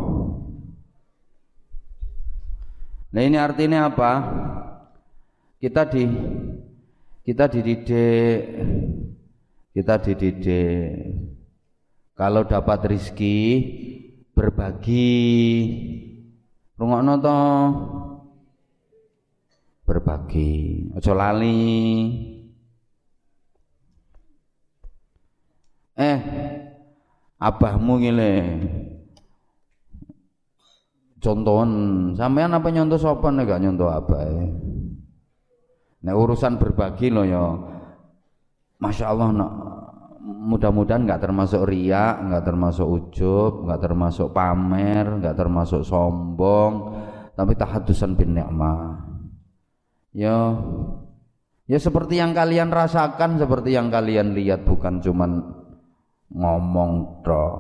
Nah 3.13 3.23
ini 3.25 3.37
artinya 3.41 3.89
apa? 3.89 4.13
Kita 5.57 5.87
di 5.89 6.05
kita 7.23 7.47
dididik. 7.47 8.39
Kita 9.73 9.95
dididik. 10.03 10.91
Kalau 12.13 12.45
dapat 12.45 12.93
rizki 12.93 13.39
berbagi. 14.35 15.17
Rungokno 16.77 17.15
toh 17.23 17.57
berbagi. 19.87 20.53
Aja 20.99 21.15
lali. 21.15 21.63
Eh 25.97 26.19
abahmu 27.39 28.03
ngile 28.03 28.35
contohan. 31.23 31.71
Sampean 32.19 32.51
apa 32.51 32.69
nyontoh 32.69 32.99
sapa 32.99 33.31
nek 33.31 33.47
gak 33.47 33.63
nyontoh 33.63 33.89
abah 33.89 34.27
nek 36.03 36.15
urusan 36.15 36.59
berbagi 36.59 37.09
lo 37.11 37.23
ya 37.23 37.45
Masya 38.83 39.15
Allah 39.15 39.31
no, 39.31 39.49
mudah-mudahan 40.23 41.07
nggak 41.07 41.23
termasuk 41.23 41.63
ria, 41.71 42.19
nggak 42.19 42.43
termasuk 42.43 42.83
ujub, 42.83 43.63
nggak 43.63 43.79
termasuk 43.79 44.35
pamer, 44.35 45.23
nggak 45.23 45.39
termasuk 45.39 45.87
sombong, 45.87 46.99
tapi 47.39 47.55
tahadusan 47.55 48.19
bin 48.19 48.35
ni'mah 48.35 49.13
ya 50.13 50.61
ya 51.65 51.79
seperti 51.81 52.21
yang 52.21 52.37
kalian 52.37 52.69
rasakan 52.69 53.41
seperti 53.41 53.73
yang 53.73 53.89
kalian 53.89 54.37
lihat 54.37 54.69
bukan 54.69 55.01
cuman 55.01 55.41
ngomong 56.33 57.23
tok. 57.25 57.57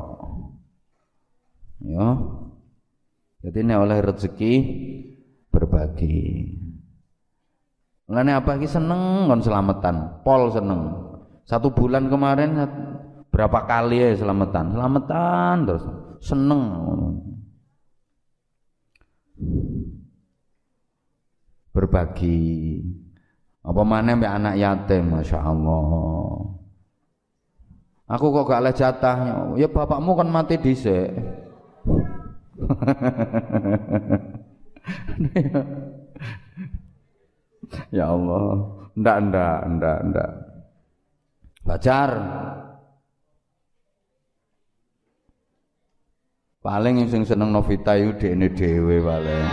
Ya 1.82 2.14
jadi 3.42 3.58
ini 3.66 3.74
oleh 3.74 3.98
rezeki 3.98 4.54
berbagi 5.50 6.18
Mengenai 8.12 8.36
apa 8.36 8.60
lagi 8.60 8.68
seneng 8.68 9.24
kon 9.24 9.40
selamatan, 9.40 10.20
pol 10.20 10.52
seneng. 10.52 11.00
Satu 11.48 11.72
bulan 11.72 12.12
kemarin 12.12 12.60
berapa 13.32 13.64
kali 13.64 14.04
ya 14.04 14.20
selamatan, 14.20 14.76
selamatan 14.76 15.54
terus. 15.64 15.84
Seneng. 16.20 16.60
berbagi. 21.72 22.84
Apa 23.64 23.80
mana 23.80 24.12
mbak 24.12 24.28
anak 24.28 24.60
yatim? 24.60 25.08
Masya 25.08 25.40
Allah. 25.40 26.52
Aku 28.12 28.28
kok 28.28 28.44
gak 28.44 28.60
ada 28.60 28.76
jatahnya 28.76 29.56
ya 29.56 29.72
bapakmu 29.72 30.12
kan 30.12 30.28
mati 30.28 30.60
dhisik 30.60 31.16
ya 37.90 38.12
Allah. 38.12 38.68
Ndak 38.92 39.16
ndak 39.32 39.58
ndak 39.78 39.98
ndak. 40.12 40.30
Bacar 41.62 42.10
paling 46.62 47.06
sing 47.10 47.22
seneng 47.26 47.50
Novita 47.50 47.96
itu 47.96 48.14
dene 48.18 48.52
dhewe 48.52 49.00
paling. 49.00 49.46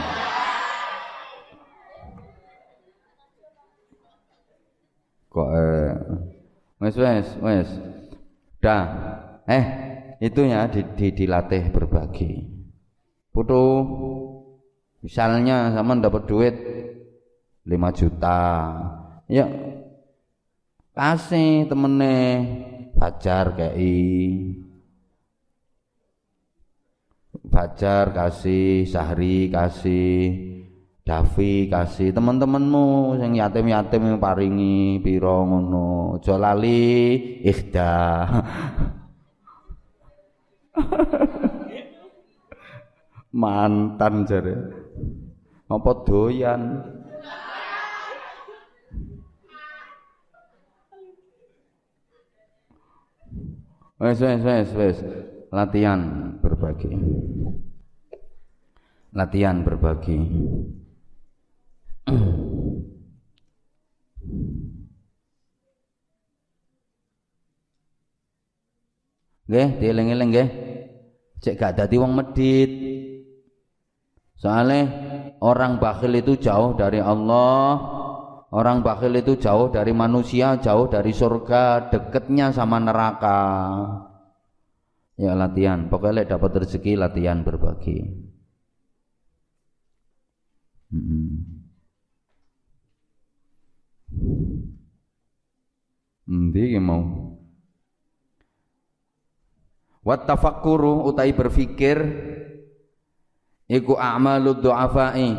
Kok 5.29 5.49
eh 5.53 5.93
wes 6.81 6.95
wes 6.97 7.27
wes. 7.39 7.69
Dah. 8.59 8.83
Eh 9.47 9.65
itu 10.19 10.43
ya 10.43 10.67
di, 10.67 10.83
di, 10.97 11.15
dilatih 11.15 11.71
berbagi. 11.71 12.43
Putu. 13.31 13.65
Misalnya 14.99 15.71
sama 15.71 15.95
dapat 15.95 16.27
duit 16.27 16.55
5 17.69 17.93
juta. 17.93 18.41
Ya 19.29 19.45
kasih 20.97 21.69
temene 21.69 22.17
Fajar 22.97 23.55
kei 23.55 24.51
Fajar 27.47 28.11
kasih 28.11 28.83
Sahri 28.89 29.47
kasih 29.53 30.49
Davi 31.05 31.65
kasih 31.71 32.13
teman-temanmu 32.13 33.17
yang 33.17 33.33
yatim-yatim 33.33 34.13
yang 34.13 34.21
paringi 34.21 35.01
piro 35.01 35.41
ngono. 35.41 36.21
Aja 36.21 36.35
ikhda 37.49 37.93
mantan 43.41 44.25
jare. 44.29 44.57
Apa 45.65 45.91
doyan 46.05 46.61
wes 53.99 54.17
wes 54.23 54.41
wes 54.41 54.69
wes 54.73 54.97
latihan 55.51 56.01
berbagi 56.39 56.95
latihan 59.13 59.61
berbagi 59.61 60.19
Nggih, 69.49 69.81
dieling-eling 69.81 70.29
nggih. 70.29 70.49
Cek 71.41 71.57
gak 71.57 71.73
dadi 71.81 71.97
wong 71.97 72.13
medit. 72.13 72.69
Soalnya 74.37 74.85
orang 75.41 75.81
bakhil 75.81 76.13
itu 76.21 76.37
jauh 76.37 76.77
dari 76.77 77.01
Allah, 77.01 77.98
orang 78.49 78.81
bakhil 78.81 79.13
itu 79.17 79.37
jauh 79.37 79.69
dari 79.69 79.93
manusia, 79.93 80.57
jauh 80.57 80.89
dari 80.89 81.13
surga, 81.13 81.89
deketnya 81.93 82.49
sama 82.53 82.81
neraka. 82.81 83.41
Ya 85.19 85.35
latihan, 85.35 85.91
pokoknya 85.91 86.25
dapat 86.25 86.63
rezeki 86.63 86.95
latihan 86.95 87.43
berbagi. 87.43 88.07
Hmm. 90.89 91.59
Ndi 96.29 96.77
mau 96.77 97.29
Wat 99.99 100.23
tafakkuru 100.25 101.05
utai 101.11 101.35
berfikir 101.35 101.99
iku 103.67 103.99
a'malud 103.99 104.63
du'afai 104.63 105.35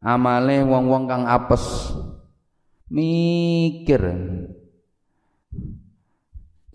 amale 0.00 0.62
wong-wong 0.62 1.10
kang 1.10 1.26
apes 1.26 1.92
mikir. 2.94 4.02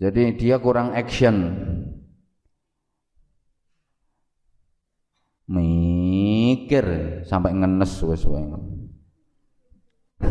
Jadi 0.00 0.22
dia 0.36 0.56
kurang 0.60 0.92
action. 0.92 1.36
Mikir. 5.48 6.86
Sampai 7.24 7.56
ngenes 7.56 7.96
wes 8.04 8.24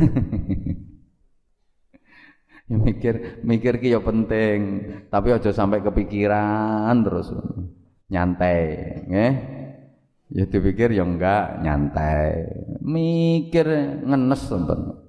ya 2.69 2.77
mikir 2.77 3.41
mikir 3.41 3.81
ki 3.81 3.97
ya 3.97 4.01
penting. 4.05 4.85
Tapi 5.09 5.33
aja 5.33 5.49
sampai 5.49 5.81
kepikiran 5.81 6.93
terus. 7.01 7.33
Nyantai 8.13 8.57
nggih. 9.09 9.33
Ya 10.29 10.45
dipikir 10.45 10.93
ya 10.93 11.01
enggak 11.01 11.65
nyantai. 11.65 12.45
Mikir 12.85 13.65
ngenes 14.05 14.45
teman 14.45 15.08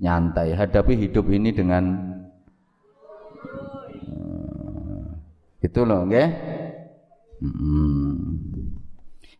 nyantai 0.00 0.54
hadapi 0.54 0.98
hidup 0.98 1.30
ini 1.30 1.50
dengan 1.54 1.84
uh, 4.06 5.06
itu 5.62 5.80
loh 5.86 6.06
nggih 6.08 6.28
hmm. 7.42 8.14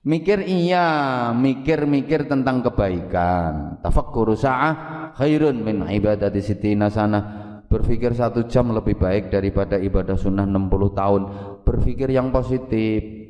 mikir 0.07 0.47
iya 0.47 0.87
mikir-mikir 1.35 2.31
tentang 2.31 2.63
kebaikan 2.63 3.83
tafakkuru 3.83 4.39
sa'ah 4.39 5.13
khairun 5.19 5.59
min 5.63 5.87
ibadati 5.91 6.39
sitina 6.39 6.91
sana 6.91 7.43
berpikir 7.67 8.15
satu 8.15 8.47
jam 8.47 8.71
lebih 8.71 8.95
baik 8.95 9.35
daripada 9.35 9.75
ibadah 9.75 10.15
sunnah 10.15 10.47
60 10.47 10.95
tahun 10.95 11.23
berpikir 11.67 12.15
yang 12.15 12.31
positif 12.31 13.25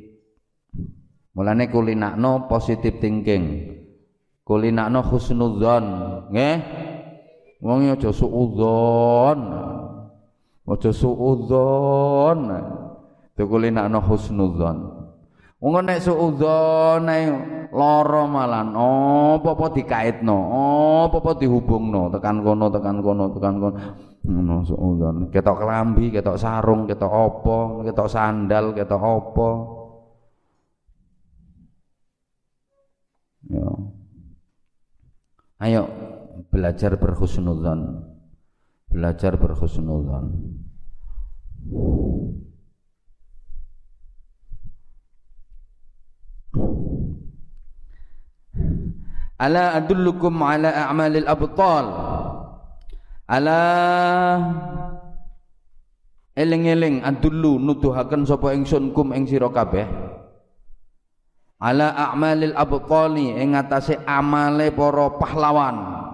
Mulane 1.35 1.67
kulinakno 1.67 2.47
positive 2.47 3.03
thinking. 3.03 3.43
Kulinakno 4.47 5.03
husnudzon, 5.03 5.85
nggih. 6.31 6.55
Wong 7.63 7.87
aja 7.87 8.11
suudzon. 8.11 9.39
Aja 10.65 10.91
suudzon. 10.91 12.39
Kulinakno 13.35 13.99
husnudzon. 13.99 14.77
Wong 15.59 15.73
nek 15.83 15.99
suudzon 16.03 17.07
nek 17.07 17.23
lara 17.75 18.23
malan 18.27 18.71
apa-apa 18.71 19.75
dikaitno, 19.75 20.37
apa-apa 21.09 21.35
dihubungno, 21.35 22.07
tekan 22.15 22.39
kono, 22.39 22.71
tekan 22.71 23.03
kono, 23.03 23.25
tekan 23.35 23.55
kono. 23.59 23.77
Ngono 24.25 24.55
suudzon. 24.63 25.15
Ketok 25.29 25.57
kelambi, 25.63 26.09
ketok 26.09 26.39
sarung, 26.39 26.87
ketok 26.89 27.11
apa, 27.11 27.57
ketok 27.91 28.07
sandal, 28.09 28.71
ketok 28.71 29.01
apa. 29.03 29.49
Ya. 33.45 33.69
Ayo 35.61 35.83
belajar 36.55 36.95
berhusnudzon. 36.95 37.99
Belajar 38.87 39.35
berhusnudzon. 39.35 40.25
Ala 49.35 49.75
adullukum 49.75 50.39
ala 50.39 50.87
a'malil 50.87 51.27
abtal. 51.27 51.85
Ala 53.27 53.59
eling-eling 56.39 57.03
adullu 57.03 57.59
nuduhaken 57.59 58.23
sapa 58.23 58.55
ingsun 58.55 58.95
kum 58.95 59.11
ing 59.11 59.27
sira 59.27 59.51
kabeh 59.51 59.87
ala 61.63 61.95
a'malil 61.95 62.51
abqali 62.53 63.39
ing 63.39 63.55
atase 63.55 63.97
amale 64.03 64.69
para 64.75 65.15
pahlawan 65.15 66.05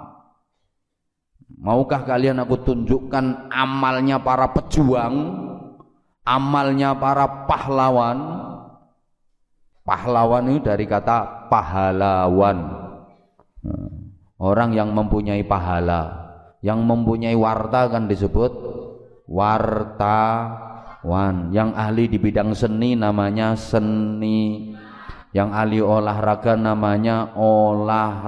maukah 1.62 2.02
kalian 2.04 2.42
aku 2.42 2.66
tunjukkan 2.66 3.54
amalnya 3.54 4.18
para 4.18 4.50
pejuang 4.50 5.16
amalnya 6.26 6.98
para 6.98 7.48
pahlawan? 7.48 8.20
Pahlawan 9.82 10.46
itu 10.54 10.62
dari 10.70 10.86
kata 10.86 11.50
pahlawan. 11.50 12.58
Orang 14.42 14.74
yang 14.74 14.94
mempunyai 14.94 15.42
pahala 15.46 16.22
yang 16.62 16.86
mempunyai 16.86 17.34
warta 17.34 17.90
kan 17.90 18.06
disebut 18.06 18.54
wartawan. 19.26 19.90
Yang 21.50 21.70
ahli 21.74 22.06
di 22.10 22.22
bidang 22.22 22.54
seni 22.54 22.94
namanya 22.94 23.58
seni. 23.58 24.74
Yang 25.34 25.50
ahli 25.50 25.82
olahraga 25.82 26.54
namanya 26.54 27.34
olahragawan 27.34 28.22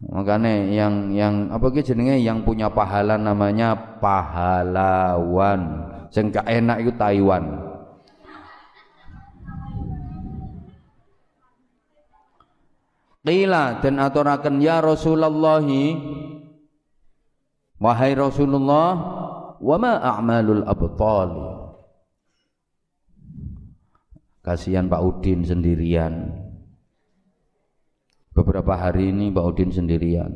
makanya 0.00 0.64
yang 0.72 1.12
yang 1.12 1.34
apa 1.52 1.68
gitu 1.76 1.92
jenenge? 1.92 2.24
Yang 2.24 2.48
punya 2.48 2.72
pahala 2.72 3.20
namanya 3.20 4.00
pahlawan. 4.00 5.92
Sing 6.08 6.32
enak 6.32 6.76
itu 6.82 6.92
Taiwan. 6.96 7.70
Qila 13.20 13.84
dan 13.84 14.00
aturakan 14.00 14.58
ya 14.64 14.80
Rasulullah 14.80 15.62
Wahai 17.80 18.12
Rasulullah 18.12 18.90
wa 19.60 19.76
ma 19.78 20.00
a'malul 20.00 20.66
abtali? 20.66 21.48
Kasihan 24.40 24.88
Pak 24.88 25.00
Udin 25.04 25.44
sendirian 25.44 26.32
beberapa 28.34 28.78
hari 28.78 29.10
ini 29.10 29.30
Pak 29.30 29.44
Udin 29.44 29.70
sendirian. 29.74 30.30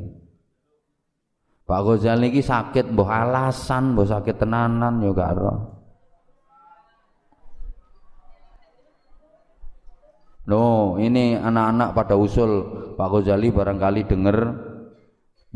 Pak 1.65 1.81
Ghazali 1.81 2.29
ini 2.29 2.45
sakit 2.45 2.93
mbah 2.93 3.09
alasan 3.25 3.97
mbah 3.97 4.05
sakit 4.05 4.37
tenanan 4.37 5.01
ya 5.01 5.13
No, 10.45 11.01
ini 11.01 11.41
anak-anak 11.41 11.97
pada 11.97 12.21
usul. 12.21 12.53
Pak 13.01 13.09
Ghazali 13.09 13.49
barangkali 13.49 14.05
denger. 14.05 14.39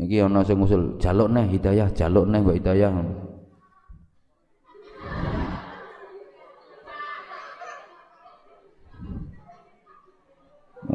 Iki 0.01 0.25
ana 0.25 0.41
sing 0.41 0.57
usul 0.57 0.97
jaluk 0.97 1.29
neh 1.29 1.45
hidayah, 1.45 1.93
jaluk 1.93 2.25
neh 2.25 2.41
Mbak 2.41 2.57
Hidayah. 2.57 3.28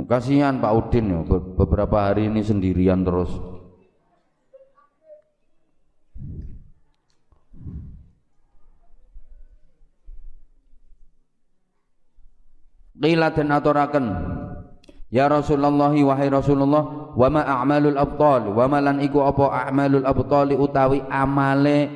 Kasihan 0.05 0.61
Pak 0.61 0.73
Udin 0.77 1.17
ya, 1.17 1.21
beberapa 1.57 2.13
hari 2.13 2.29
ini 2.29 2.45
sendirian 2.45 3.01
terus. 3.01 3.33
Qila 13.05 13.37
dan 13.37 13.53
aturaken 13.53 14.07
Ya 15.13 15.29
Rasulullah 15.29 15.93
wahai 15.93 16.33
Rasulullah 16.33 17.13
wa 17.13 17.29
ma 17.29 17.45
a'malul 17.45 18.01
abtal 18.01 18.49
wa 18.49 18.65
ma 18.65 18.81
lan 18.81 18.99
iku 19.05 19.29
apa 19.29 19.69
a'malul 19.69 20.09
abtal 20.09 20.49
utawi 20.57 21.05
amale 21.07 21.93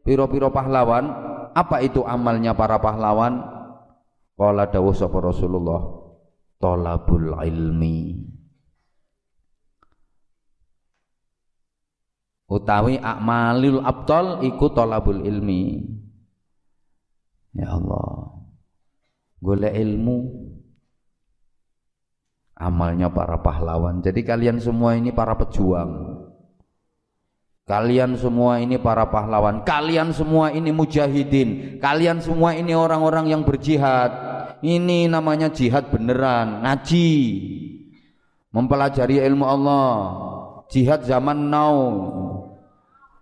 piro-piro 0.00 0.48
pahlawan? 0.48 1.12
Apa 1.52 1.84
itu 1.84 2.02
amalnya 2.08 2.56
para 2.56 2.80
pahlawan? 2.80 3.38
Qala 4.34 4.66
dawuh 4.72 4.96
sapa 4.96 5.20
Rasulullah 5.20 6.05
tolabul 6.60 7.36
ilmi. 7.42 8.26
Utawi 12.46 13.02
akmalil 13.02 13.82
abdal 13.82 14.46
iku 14.46 14.70
tolabul 14.70 15.22
ilmi. 15.26 15.82
Ya 17.56 17.74
Allah 17.74 18.36
golek 19.42 19.74
ilmu. 19.74 20.18
Amalnya 22.56 23.12
para 23.12 23.36
pahlawan. 23.44 24.00
Jadi 24.00 24.24
kalian 24.24 24.56
semua 24.64 24.96
ini 24.96 25.12
para 25.12 25.36
pejuang. 25.36 26.24
Kalian 27.66 28.14
semua 28.14 28.62
ini 28.62 28.78
para 28.78 29.10
pahlawan, 29.10 29.66
kalian 29.66 30.14
semua 30.14 30.54
ini 30.54 30.70
mujahidin, 30.70 31.82
kalian 31.82 32.22
semua 32.22 32.54
ini 32.54 32.78
orang-orang 32.78 33.26
yang 33.34 33.42
berjihad, 33.42 34.14
Ini 34.64 35.10
namanya 35.10 35.52
jihad 35.52 35.92
beneran, 35.92 36.64
ngaji. 36.64 37.10
Mempelajari 38.52 39.20
ilmu 39.20 39.44
Allah. 39.44 39.92
Jihad 40.72 41.04
zaman 41.04 41.52
now. 41.52 41.76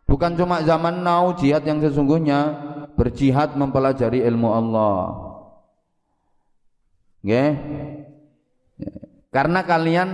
Bukan 0.05 0.37
cuma 0.37 0.61
zaman 0.63 1.01
now 1.01 1.33
jihad 1.35 1.65
yang 1.65 1.81
sesungguhnya 1.81 2.55
berjihad 2.95 3.59
mempelajari 3.59 4.23
ilmu 4.23 4.49
Allah. 4.53 5.01
Okay? 7.25 7.57
Karena 9.35 9.67
kalian 9.67 10.09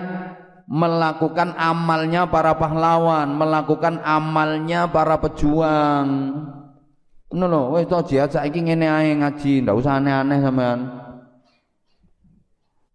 melakukan 0.70 1.58
amalnya 1.58 2.30
para 2.30 2.54
pahlawan, 2.56 3.34
melakukan 3.34 4.00
amalnya 4.06 4.88
para 4.88 5.18
pejuang. 5.18 6.08
Lho, 7.30 7.62
wis 7.74 7.86
to 7.86 7.98
jihad 8.06 8.30
saiki 8.30 8.62
ngene 8.62 8.86
ae 8.86 9.10
ngaji, 9.18 9.62
ndak 9.66 9.74
usah 9.74 9.98
aneh-aneh 9.98 10.38
sampean. 10.42 11.09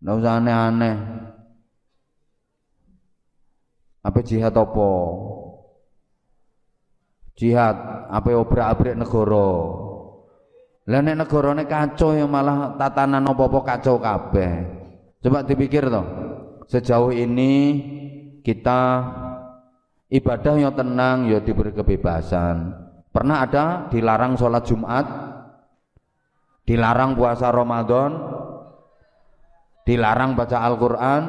Ndak 0.04 0.16
usah 0.20 0.34
aneh-aneh. 0.39 0.98
Apa 4.06 4.20
jihad 4.22 4.54
apa? 4.54 4.91
Jihad 7.36 7.76
apa 8.10 8.30
obrak-abrik 8.36 8.96
negara. 8.96 9.52
Lah 10.86 11.02
nek 11.02 11.18
negarane 11.26 11.64
kacau 11.66 12.14
ya 12.14 12.30
malah 12.30 12.78
tatanan 12.78 13.26
apa-apa 13.26 13.76
kacau 13.76 13.98
kabeh. 13.98 14.66
Coba 15.26 15.41
dipikir 15.41 15.89
toh. 15.89 16.06
Sejauh 16.70 17.10
ini 17.14 17.82
kita 18.46 19.02
ibadah 20.14 20.54
yang 20.58 20.74
tenang 20.78 21.30
ya 21.30 21.41
diberi 21.41 21.74
kebebasan 21.74 22.86
Pernah 23.16 23.48
ada 23.48 23.66
dilarang 23.88 24.36
sholat 24.36 24.68
Jumat, 24.68 25.08
dilarang 26.68 27.16
puasa 27.16 27.48
Ramadan, 27.48 28.12
dilarang 29.86 30.33
baca 30.33 30.57
Al-Quran. 30.65 31.23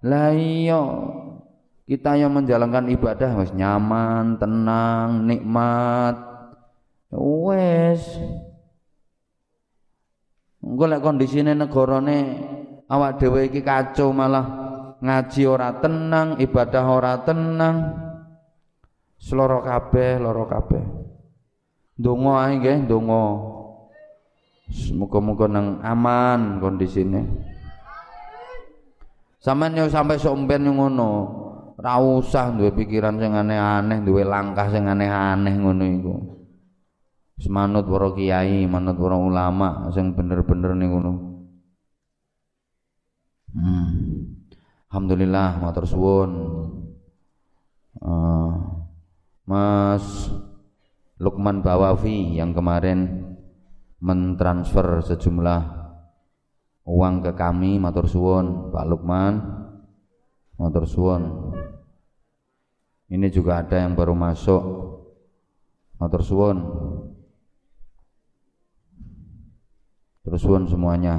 Lah 0.00 0.32
iya, 0.32 0.80
kita 1.84 2.16
yang 2.16 2.32
menjalankan 2.32 2.88
ibadah 2.88 3.36
wes 3.36 3.52
nyaman, 3.52 4.40
tenang, 4.40 5.28
nikmat. 5.28 6.16
Wes. 7.12 8.00
Engko 10.60 10.84
lek 10.88 11.04
kondisine 11.04 11.52
negarane 11.56 12.18
awak 12.88 13.20
dhewe 13.20 13.48
iki 13.48 13.60
kacau 13.64 14.12
malah 14.12 14.46
ngaji 15.00 15.42
ora 15.48 15.76
tenang, 15.82 16.40
ibadah 16.40 16.84
ora 16.84 17.14
tenang. 17.20 17.76
Seloro 19.20 19.60
kabeh, 19.60 20.16
loro 20.16 20.48
kabeh. 20.48 20.80
Donga 22.00 22.48
ae 22.48 22.56
nggih. 22.56 22.88
Muga-muga 24.96 25.50
nang 25.50 25.82
aman 25.84 26.62
kondisine. 26.62 27.49
Sampeyan 29.40 29.80
yo 29.80 29.86
sampai 29.88 30.20
somben 30.20 30.68
yo 30.68 30.72
ngono. 30.76 31.10
Ora 31.80 31.96
usah 31.96 32.52
duwe 32.52 32.76
pikiran 32.76 33.16
sing 33.16 33.32
aneh-aneh, 33.32 34.04
duwe 34.04 34.20
langkah 34.20 34.68
sing 34.68 34.84
aneh-aneh 34.84 35.54
ngono 35.56 35.84
iku. 35.88 36.14
Wis 37.40 37.48
manut 37.48 37.88
para 37.88 38.12
kiai, 38.12 38.68
manut 38.68 39.00
para 39.00 39.16
ulama 39.16 39.88
sing 39.96 40.12
bener-bener 40.12 40.76
ning 40.76 40.92
ngono. 40.92 41.12
Hmm. 43.56 43.88
Alhamdulillah 44.92 45.56
matur 45.56 45.88
suwun. 45.88 46.32
Uh, 47.96 48.52
Mas 49.48 50.28
Lukman 51.16 51.64
Bawafi 51.64 52.36
yang 52.36 52.52
kemarin 52.52 53.24
mentransfer 54.04 55.00
sejumlah 55.00 55.79
uang 56.90 57.22
ke 57.22 57.30
kami 57.38 57.78
matur 57.78 58.10
suwun 58.10 58.74
Pak 58.74 58.84
Lukman. 58.90 59.34
Matur 60.58 60.84
suwun. 60.84 61.22
Ini 63.10 63.26
juga 63.30 63.62
ada 63.62 63.80
yang 63.80 63.94
baru 63.94 64.12
masuk. 64.12 64.62
Matur 65.96 66.22
suwun. 66.26 66.58
Terus 70.26 70.40
suwun 70.42 70.68
semuanya. 70.68 71.16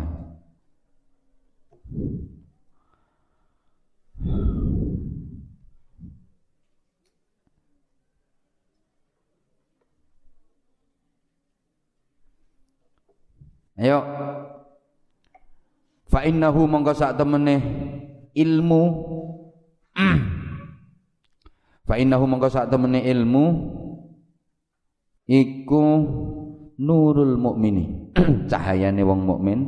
Ayo. 13.82 13.99
Fa 16.12 16.28
innahu 16.28 16.68
mongko 16.68 16.91
sak 16.91 17.16
temene 17.16 17.55
ilmu. 18.36 18.84
Fa 21.88 21.95
innahu 21.95 22.28
mongko 22.28 22.51
sak 22.51 22.68
temene 22.68 22.99
ilmu 23.07 23.45
iku 25.32 25.84
nurul 26.84 27.39
mukmini. 27.39 28.12
Cahayane 28.51 28.99
wong 29.07 29.24
mukmin 29.24 29.59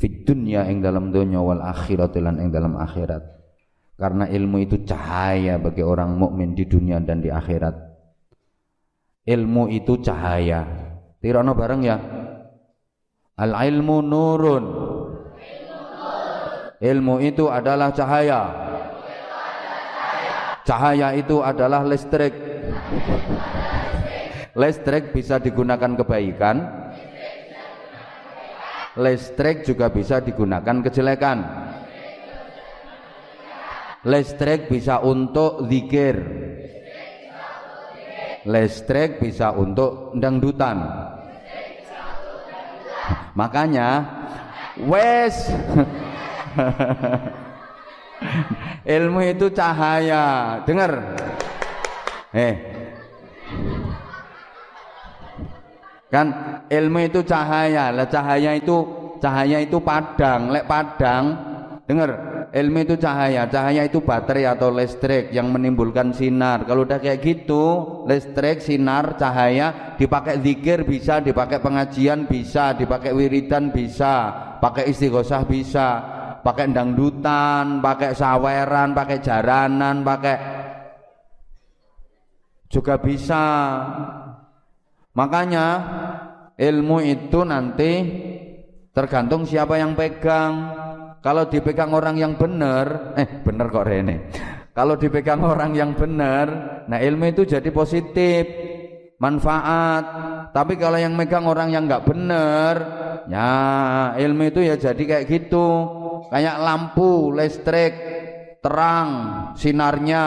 fid 0.00 0.24
dunya 0.24 0.64
ing 0.72 0.80
dalam 0.80 1.12
dunya 1.12 1.44
wal 1.44 1.60
akhirat 1.60 2.16
lan 2.16 2.40
ing 2.40 2.48
dalam 2.48 2.80
akhirat. 2.80 3.20
Karena 3.98 4.30
ilmu 4.30 4.62
itu 4.62 4.86
cahaya 4.88 5.58
bagi 5.60 5.82
orang 5.82 6.16
mukmin 6.16 6.54
di 6.54 6.64
dunia 6.64 7.02
dan 7.02 7.20
di 7.20 7.28
akhirat. 7.28 7.76
Ilmu 9.26 9.68
itu 9.68 10.00
cahaya. 10.00 10.64
Tirono 11.18 11.52
bareng 11.58 11.82
ya 11.82 11.98
Al 13.38 13.54
ilmu 13.54 14.02
nurun. 14.02 14.64
Ilmu 16.78 17.14
itu 17.22 17.46
adalah 17.46 17.94
cahaya. 17.94 18.42
Cahaya 20.66 21.14
itu 21.14 21.38
adalah 21.38 21.86
listrik. 21.86 22.34
Listrik 24.58 25.14
bisa 25.14 25.38
digunakan 25.38 25.94
kebaikan. 26.02 26.66
Listrik 28.98 29.62
juga 29.62 29.86
bisa 29.94 30.18
digunakan 30.18 30.82
kejelekan. 30.82 31.38
Listrik 34.02 34.66
bisa 34.66 34.98
untuk 34.98 35.62
zikir. 35.70 36.18
Listrik 38.50 39.22
bisa 39.22 39.54
untuk 39.54 40.14
dangdutan 40.18 40.78
Makanya 43.34 43.88
wes 44.82 45.48
ilmu 48.98 49.20
itu 49.24 49.46
cahaya. 49.52 50.58
Dengar. 50.64 50.92
Eh. 52.34 52.54
Kan 56.08 56.26
ilmu 56.72 56.98
itu 57.04 57.20
cahaya. 57.24 57.92
Lah 57.92 58.08
cahaya 58.08 58.56
itu 58.56 58.76
cahaya 59.20 59.58
itu 59.60 59.78
padang, 59.82 60.48
lek 60.48 60.64
padang. 60.64 61.24
Dengar, 61.88 62.10
ilmu 62.52 62.78
itu 62.84 62.94
cahaya. 62.96 63.44
Cahaya 63.48 63.84
itu 63.84 64.00
baterai 64.00 64.48
atau 64.48 64.72
listrik 64.72 65.30
yang 65.32 65.52
menimbulkan 65.52 66.12
sinar. 66.16 66.64
Kalau 66.64 66.88
udah 66.88 67.00
kayak 67.00 67.20
gitu, 67.20 67.64
listrik, 68.08 68.64
sinar, 68.64 69.16
cahaya 69.20 69.96
dipakai 70.00 70.40
zikir 70.40 70.84
bisa, 70.88 71.20
dipakai 71.20 71.60
pengajian 71.60 72.24
bisa, 72.24 72.72
dipakai 72.72 73.12
wiridan 73.12 73.70
bisa, 73.72 74.32
pakai 74.62 74.88
istighosah 74.88 75.44
bisa, 75.44 75.88
pakai 76.40 76.70
dangdutan, 76.72 77.84
pakai 77.84 78.16
saweran, 78.16 78.96
pakai 78.96 79.18
jaranan, 79.20 80.00
pakai 80.06 80.36
juga 82.68 83.00
bisa. 83.00 83.44
Makanya 85.16 85.66
ilmu 86.54 87.02
itu 87.02 87.40
nanti 87.42 87.92
tergantung 88.94 89.42
siapa 89.46 89.78
yang 89.78 89.98
pegang 89.98 90.74
kalau 91.18 91.50
dipegang 91.50 91.90
orang 91.90 92.16
yang 92.16 92.38
benar, 92.38 93.14
eh 93.18 93.26
benar 93.42 93.66
kok 93.68 93.86
Rene. 93.86 94.30
Kalau 94.70 94.94
dipegang 94.94 95.42
orang 95.42 95.74
yang 95.74 95.98
benar, 95.98 96.46
nah 96.86 97.02
ilmu 97.02 97.34
itu 97.34 97.42
jadi 97.42 97.66
positif, 97.74 98.46
manfaat. 99.18 100.04
Tapi 100.54 100.78
kalau 100.78 100.96
yang 100.96 101.18
megang 101.18 101.50
orang 101.50 101.74
yang 101.74 101.90
nggak 101.90 102.06
benar, 102.06 102.74
ya 103.26 103.52
ilmu 104.14 104.54
itu 104.54 104.62
ya 104.62 104.78
jadi 104.78 105.02
kayak 105.02 105.26
gitu, 105.26 105.68
kayak 106.30 106.62
lampu 106.62 107.34
listrik 107.34 107.92
terang 108.58 109.10
sinarnya 109.54 110.24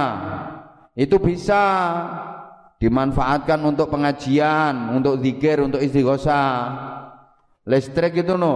itu 0.96 1.20
bisa 1.20 1.64
dimanfaatkan 2.82 3.60
untuk 3.64 3.88
pengajian, 3.88 4.92
untuk 4.98 5.22
zikir, 5.24 5.64
untuk 5.64 5.80
istighosah. 5.80 6.92
Listrik 7.64 8.26
itu 8.26 8.36
no, 8.36 8.56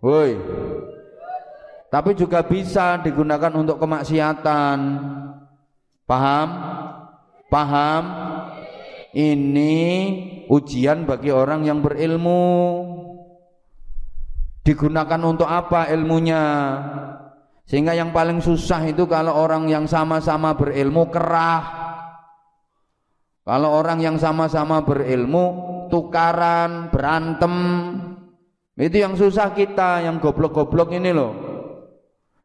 Woi. 0.00 0.32
Tapi 1.92 2.10
juga 2.16 2.40
bisa 2.40 2.96
digunakan 3.04 3.52
untuk 3.52 3.76
kemaksiatan. 3.76 4.78
Paham? 6.08 6.48
Paham? 7.52 8.04
Ini 9.10 9.76
ujian 10.48 11.04
bagi 11.04 11.28
orang 11.34 11.68
yang 11.68 11.84
berilmu. 11.84 12.46
Digunakan 14.64 15.20
untuk 15.26 15.50
apa 15.50 15.90
ilmunya? 15.92 16.44
Sehingga 17.68 17.92
yang 17.92 18.14
paling 18.14 18.40
susah 18.40 18.82
itu 18.86 19.04
kalau 19.04 19.36
orang 19.36 19.68
yang 19.68 19.84
sama-sama 19.84 20.56
berilmu 20.56 21.10
kerah. 21.10 21.62
Kalau 23.44 23.74
orang 23.76 23.98
yang 23.98 24.16
sama-sama 24.16 24.80
berilmu 24.86 25.44
tukaran, 25.90 26.88
berantem. 26.94 27.54
Itu 28.80 28.96
yang 28.96 29.12
susah 29.12 29.52
kita, 29.52 30.00
yang 30.08 30.16
goblok-goblok 30.16 30.96
ini 30.96 31.12
loh. 31.12 31.32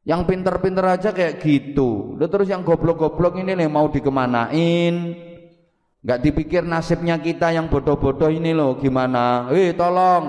Yang 0.04 0.22
pinter-pinter 0.28 0.86
aja 0.86 1.10
kayak 1.16 1.40
gitu. 1.40 2.20
Lalu 2.20 2.28
terus 2.28 2.48
yang 2.52 2.62
goblok-goblok 2.68 3.40
ini 3.40 3.56
nih 3.56 3.72
mau 3.72 3.88
dikemanain? 3.88 4.96
Gak 6.06 6.22
dipikir 6.22 6.62
nasibnya 6.62 7.18
kita 7.18 7.50
yang 7.50 7.66
bodoh-bodoh 7.72 8.30
ini 8.30 8.54
loh 8.54 8.78
gimana? 8.78 9.50
Eh 9.50 9.74
tolong, 9.74 10.26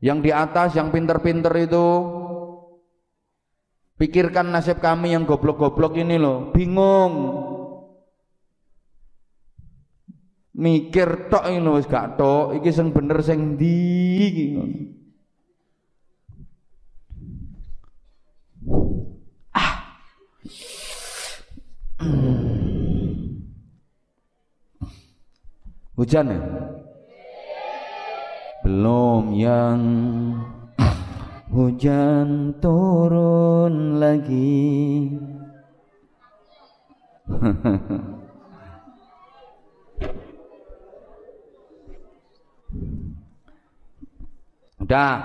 yang 0.00 0.24
di 0.24 0.32
atas 0.32 0.72
yang 0.72 0.88
pinter-pinter 0.88 1.52
itu 1.60 1.86
pikirkan 4.00 4.48
nasib 4.48 4.80
kami 4.80 5.12
yang 5.12 5.28
goblok-goblok 5.28 6.00
ini 6.00 6.16
loh, 6.16 6.52
bingung. 6.56 7.12
Mikir 10.56 11.28
tok 11.28 11.52
ini 11.52 11.60
loh, 11.60 11.76
gak 11.84 12.16
tok, 12.16 12.56
iki 12.56 12.72
sing 12.72 12.88
bener 12.88 13.20
sing 13.20 13.60
ndi 13.60 14.56
Hujan 25.96 26.28
ya? 26.28 26.40
Belum 28.64 29.32
yang 29.36 29.80
hujan 31.52 32.56
turun 32.60 33.96
lagi. 34.00 35.08
Udah. 44.86 45.18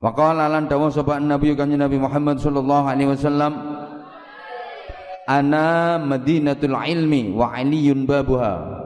Waqala 0.00 0.48
lan 0.48 0.64
dawu 0.64 0.88
sapa 0.88 1.20
Nabi 1.20 1.52
kanjeng 1.52 1.76
Nabi 1.76 2.00
Muhammad 2.00 2.40
sallallahu 2.40 2.88
alaihi 2.88 3.12
wasallam 3.12 3.52
ana 5.28 6.00
madinatul 6.00 6.72
ilmi 6.72 7.36
wa 7.36 7.52
aliyun 7.52 8.08
babuha. 8.08 8.80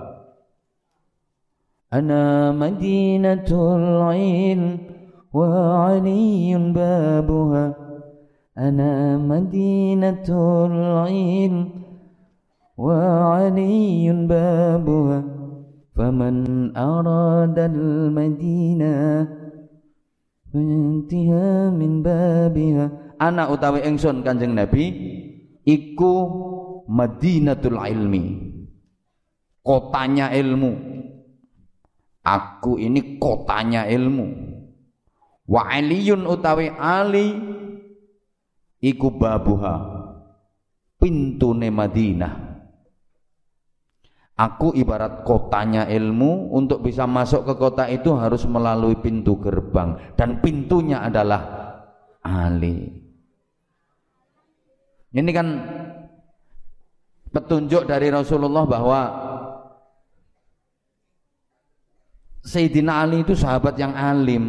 Ana 1.95 2.51
madinatul 2.51 4.11
ilm 4.11 4.83
wa 5.31 5.95
aliyun 5.95 6.75
babuha. 6.75 7.79
Ana 8.59 9.23
madinatul 9.23 11.07
ilm 11.15 11.79
wa 12.75 12.99
aliyun 13.39 14.27
babuha 14.27 15.34
arada 15.97 17.64
al 17.70 18.11
madinah 18.11 19.26
fantiha 20.51 21.70
min 21.70 22.03
babiha 22.03 23.16
ana 23.18 23.47
utawi 23.51 23.86
ingsun 23.86 24.26
kanjeng 24.26 24.55
nabi 24.59 24.90
iku 25.64 26.12
Madinatul 26.84 27.80
Ilmi. 27.80 28.53
Kotanya 29.64 30.28
ilmu. 30.36 30.72
Aku 32.24 32.76
ini 32.76 33.16
kotanya 33.16 33.88
ilmu. 33.88 34.28
Wa 35.49 35.68
aliyun 35.76 36.24
utawi 36.28 36.72
ali 36.72 37.36
iku 38.80 39.12
babuha 39.12 39.76
pintune 41.01 41.68
Madinah 41.68 42.43
Aku 44.35 44.74
ibarat 44.74 45.22
kotanya 45.22 45.87
ilmu 45.87 46.51
untuk 46.51 46.82
bisa 46.82 47.07
masuk 47.07 47.47
ke 47.47 47.55
kota 47.55 47.87
itu 47.87 48.18
harus 48.18 48.43
melalui 48.51 48.99
pintu 48.99 49.39
gerbang 49.39 49.95
dan 50.18 50.43
pintunya 50.43 51.07
adalah 51.07 51.43
Ali. 52.18 52.91
Ini 55.14 55.30
kan 55.30 55.47
petunjuk 57.30 57.87
dari 57.87 58.11
Rasulullah 58.11 58.66
bahwa 58.66 59.01
Sayyidina 62.43 63.07
Ali 63.07 63.22
itu 63.22 63.39
sahabat 63.39 63.78
yang 63.78 63.95
alim, 63.95 64.45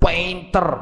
painter, 0.00 0.80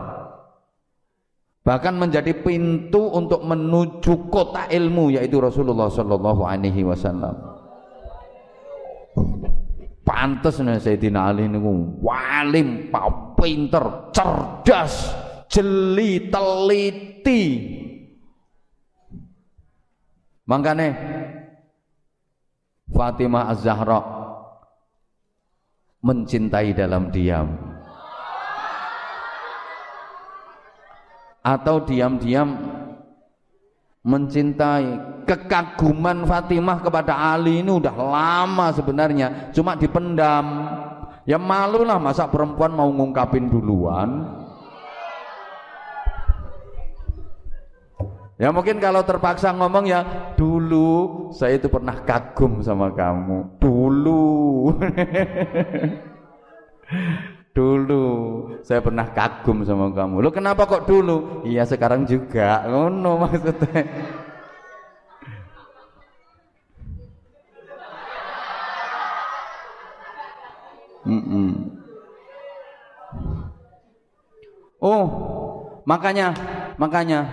bahkan 1.67 1.99
menjadi 1.99 2.39
pintu 2.39 3.03
untuk 3.11 3.43
menuju 3.43 4.31
kota 4.31 4.71
ilmu 4.71 5.11
yaitu 5.11 5.43
Rasulullah 5.43 5.91
Shallallahu 5.91 6.47
Alaihi 6.47 6.87
Wasallam. 6.87 7.52
Pantes 10.03 10.59
nih 10.59 10.83
Sayyidina 10.83 11.31
Ali 11.31 11.47
ini 11.47 11.63
walim, 12.03 12.91
pinter, 13.39 14.11
cerdas, 14.11 15.15
jeli, 15.47 16.27
teliti, 16.27 17.43
Makanya 20.43 20.91
Fatimah 22.93 23.49
Az-Zahra 23.49 24.01
mencintai 26.03 26.75
dalam 26.75 27.09
diam. 27.15 27.57
Atau 31.43 31.83
diam-diam 31.89 32.55
mencintai 34.03 35.23
kekaguman 35.27 36.27
Fatimah 36.27 36.83
kepada 36.83 37.15
Ali 37.15 37.63
ini 37.63 37.71
udah 37.71 37.95
lama 37.95 38.75
sebenarnya 38.75 39.55
cuma 39.55 39.79
dipendam 39.79 40.47
ya 41.23 41.39
malu 41.39 41.87
lah 41.87 42.03
masa 42.03 42.27
perempuan 42.27 42.75
mau 42.75 42.91
ngungkapin 42.91 43.47
duluan 43.47 44.43
Ya 48.41 48.51
mungkin 48.51 48.83
kalau 48.83 49.07
terpaksa 49.07 49.55
ngomong 49.55 49.87
ya 49.87 50.03
dulu 50.35 51.31
saya 51.31 51.63
itu 51.63 51.71
pernah 51.71 51.95
kagum 52.03 52.59
sama 52.59 52.91
kamu. 52.91 53.63
Dulu. 53.63 54.27
dulu 57.53 58.05
saya 58.65 58.81
pernah 58.81 59.13
kagum 59.13 59.65
sama 59.65 59.93
kamu. 59.93 60.25
Lo 60.25 60.31
kenapa 60.33 60.65
kok 60.65 60.89
dulu? 60.89 61.45
Iya 61.45 61.69
sekarang 61.69 62.09
juga. 62.09 62.65
Oh 62.69 62.89
no 62.89 63.21
maksudnya. 63.21 63.85
Mm 71.03 71.23
-mm. 71.23 71.51
Oh, 74.83 75.07
makanya 75.87 76.35
makanya 76.79 77.27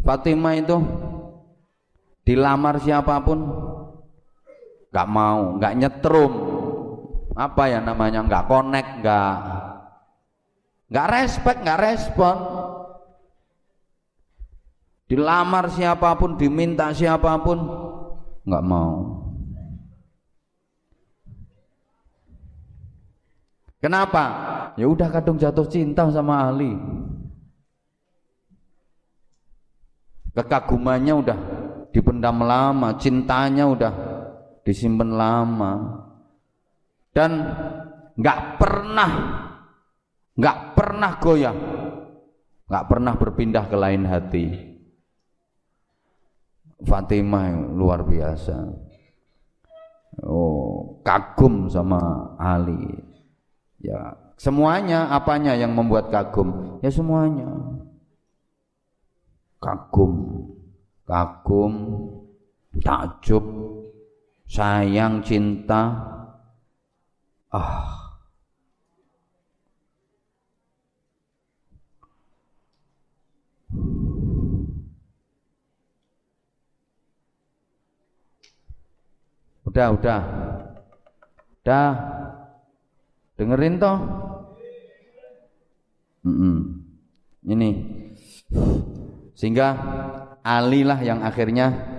Fatimah 0.00 0.56
itu 0.56 0.80
dilamar 2.24 2.80
siapa 2.80 3.20
pun 3.24 3.40
nggak 4.88 5.08
mau, 5.08 5.60
nggak 5.60 5.76
nyetrum, 5.76 6.32
apa 7.38 7.62
ya 7.70 7.78
namanya, 7.78 8.26
nggak 8.26 8.46
connect, 8.50 8.90
nggak 8.98 9.32
nggak 10.90 11.08
respect, 11.14 11.58
nggak 11.62 11.80
respon. 11.80 12.36
Dilamar 15.06 15.70
siapa 15.70 16.18
pun, 16.18 16.34
diminta 16.34 16.90
siapa 16.90 17.38
pun, 17.40 17.58
nggak 18.42 18.64
mau. 18.66 19.22
Kenapa? 23.78 24.24
Ya 24.74 24.90
udah 24.90 25.06
kadung 25.06 25.38
jatuh 25.38 25.70
cinta 25.70 26.10
sama 26.10 26.50
Ali. 26.50 26.74
kekagumannya 30.38 31.14
udah 31.18 31.38
dipendam 31.90 32.46
lama, 32.46 32.94
cintanya 33.02 33.66
udah 33.66 33.92
disimpan 34.62 35.10
lama. 35.10 35.72
Dan 37.12 37.30
nggak 38.18 38.40
pernah 38.58 39.10
nggak 40.38 40.58
pernah 40.78 41.10
goyah, 41.18 41.56
nggak 42.70 42.86
pernah 42.86 43.12
berpindah 43.18 43.64
ke 43.66 43.76
lain 43.76 44.02
hati. 44.06 44.46
Fatimah 46.78 47.74
luar 47.74 48.06
biasa. 48.06 48.54
Oh, 50.22 51.02
kagum 51.02 51.66
sama 51.66 51.98
Ali. 52.38 53.02
Ya, 53.82 54.14
semuanya 54.38 55.10
apanya 55.10 55.58
yang 55.58 55.74
membuat 55.74 56.10
kagum? 56.14 56.78
Ya 56.82 56.90
semuanya 56.90 57.50
kagum 59.58 60.14
kagum 61.02 61.74
takjub 62.78 63.44
sayang 64.46 65.20
cinta 65.26 66.06
Ah. 67.48 68.20
Udah, 79.64 79.92
udah. 79.96 80.20
Udah. 81.64 81.90
Dengerin 83.36 83.76
toh? 83.80 83.96
Ini. 87.48 87.70
Sehingga 89.32 89.68
Ali 90.44 90.84
lah 90.84 91.00
yang 91.00 91.24
akhirnya 91.24 91.97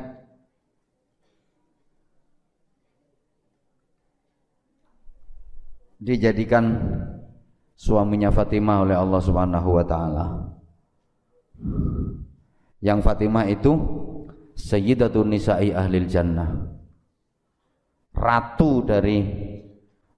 dijadikan 5.99 6.79
suaminya 7.75 8.31
Fatimah 8.31 8.87
oleh 8.87 8.95
Allah 8.95 9.21
Subhanahu 9.21 9.69
wa 9.75 9.85
taala. 9.85 10.25
Yang 12.79 12.99
Fatimah 13.03 13.45
itu 13.51 13.75
sayyidatun 14.55 15.35
nisa'i 15.35 15.75
ahlil 15.75 16.07
jannah. 16.07 16.71
Ratu 18.15 18.83
dari 18.83 19.23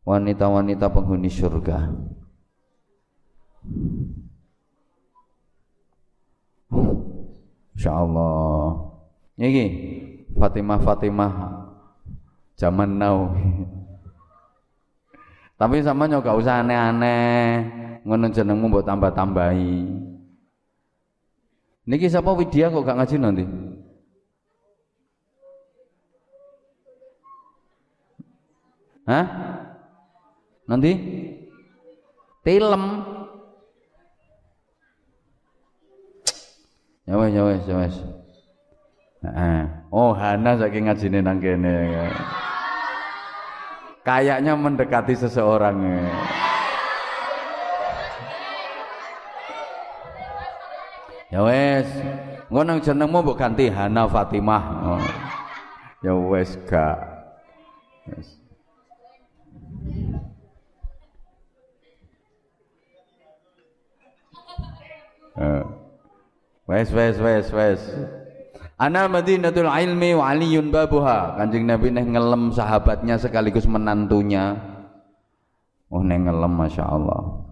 wanita-wanita 0.06 0.90
penghuni 0.90 1.30
surga. 1.30 1.78
Insya 7.74 7.92
Allah. 7.98 8.78
Ini 9.42 9.66
Fatimah 10.38 10.80
Fatimah 10.82 11.34
zaman 12.58 12.90
now. 13.02 13.34
Tapi 15.62 15.86
sama 15.86 16.10
gak 16.10 16.42
usah 16.42 16.66
aneh-aneh, 16.66 17.70
ngono 18.02 18.34
jenengmu 18.34 18.66
mbok 18.66 18.82
tambah-tambahi. 18.82 19.94
Niki 21.86 22.10
siapa 22.10 22.34
Widya 22.34 22.74
kok 22.74 22.82
gak 22.82 22.98
ngaji 22.98 23.16
nanti? 23.22 23.46
Hah? 29.06 29.26
Nanti? 30.66 30.92
Tilem. 32.42 32.86
Ya 37.06 37.14
wes, 37.22 37.32
ya 37.38 37.44
wes, 37.46 37.62
ya 37.70 37.76
wes. 37.78 37.96
Oh, 39.94 40.18
Hana 40.18 40.58
saking 40.58 40.90
ngajine 40.90 41.22
nang 41.22 41.38
kene. 41.38 42.10
Kayaknya 44.02 44.58
mendekati 44.58 45.14
seseorang. 45.14 45.78
Ya 51.32 51.40
wes, 51.48 51.88
engko 52.52 52.62
nang 52.68 52.84
jenengmu 52.84 53.24
mbok 53.24 53.40
ganti 53.40 53.72
Hana 53.72 54.04
Fatimah. 54.10 54.64
Oh. 54.84 55.06
Ya 56.02 56.12
wes 56.18 56.58
gak. 56.68 56.98
Wes 66.68 66.90
wes 66.92 67.16
wes 67.22 67.48
wes. 67.54 67.82
Ana 68.82 69.06
Madinatul 69.06 69.70
Ilmi 69.70 70.18
wa 70.18 70.34
Aliyun 70.34 70.74
babuha. 70.74 71.38
Kanjeng 71.38 71.70
Nabi 71.70 71.94
neh 71.94 72.02
ngelem 72.02 72.50
sahabatnya 72.50 73.22
sekaligus 73.22 73.70
menantunya. 73.70 74.58
Oh 75.94 76.02
neh 76.02 76.18
ngelem 76.18 76.50
Masya 76.50 76.90
Allah. 76.90 77.46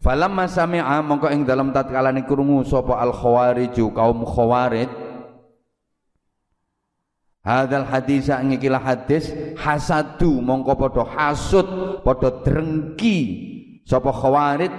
Falamma 0.00 0.48
sami'a 0.48 1.04
mongko 1.04 1.28
ing 1.28 1.44
dalam 1.44 1.76
tatkala 1.76 2.08
krungu 2.24 2.64
sapa 2.64 3.04
al 3.04 3.12
khawariju 3.12 3.90
kaum 3.92 4.24
khawarij 4.24 4.88
Hadal 7.46 7.86
hadis 7.86 8.26
ing 8.26 8.58
ikilah 8.58 8.82
hadis 8.82 9.30
hasadu 9.60 10.40
mongko 10.42 10.78
padha 10.78 11.04
hasud 11.04 12.00
padha 12.06 12.42
drengki 12.42 13.18
sapa 13.82 14.10
khawarij 14.14 14.70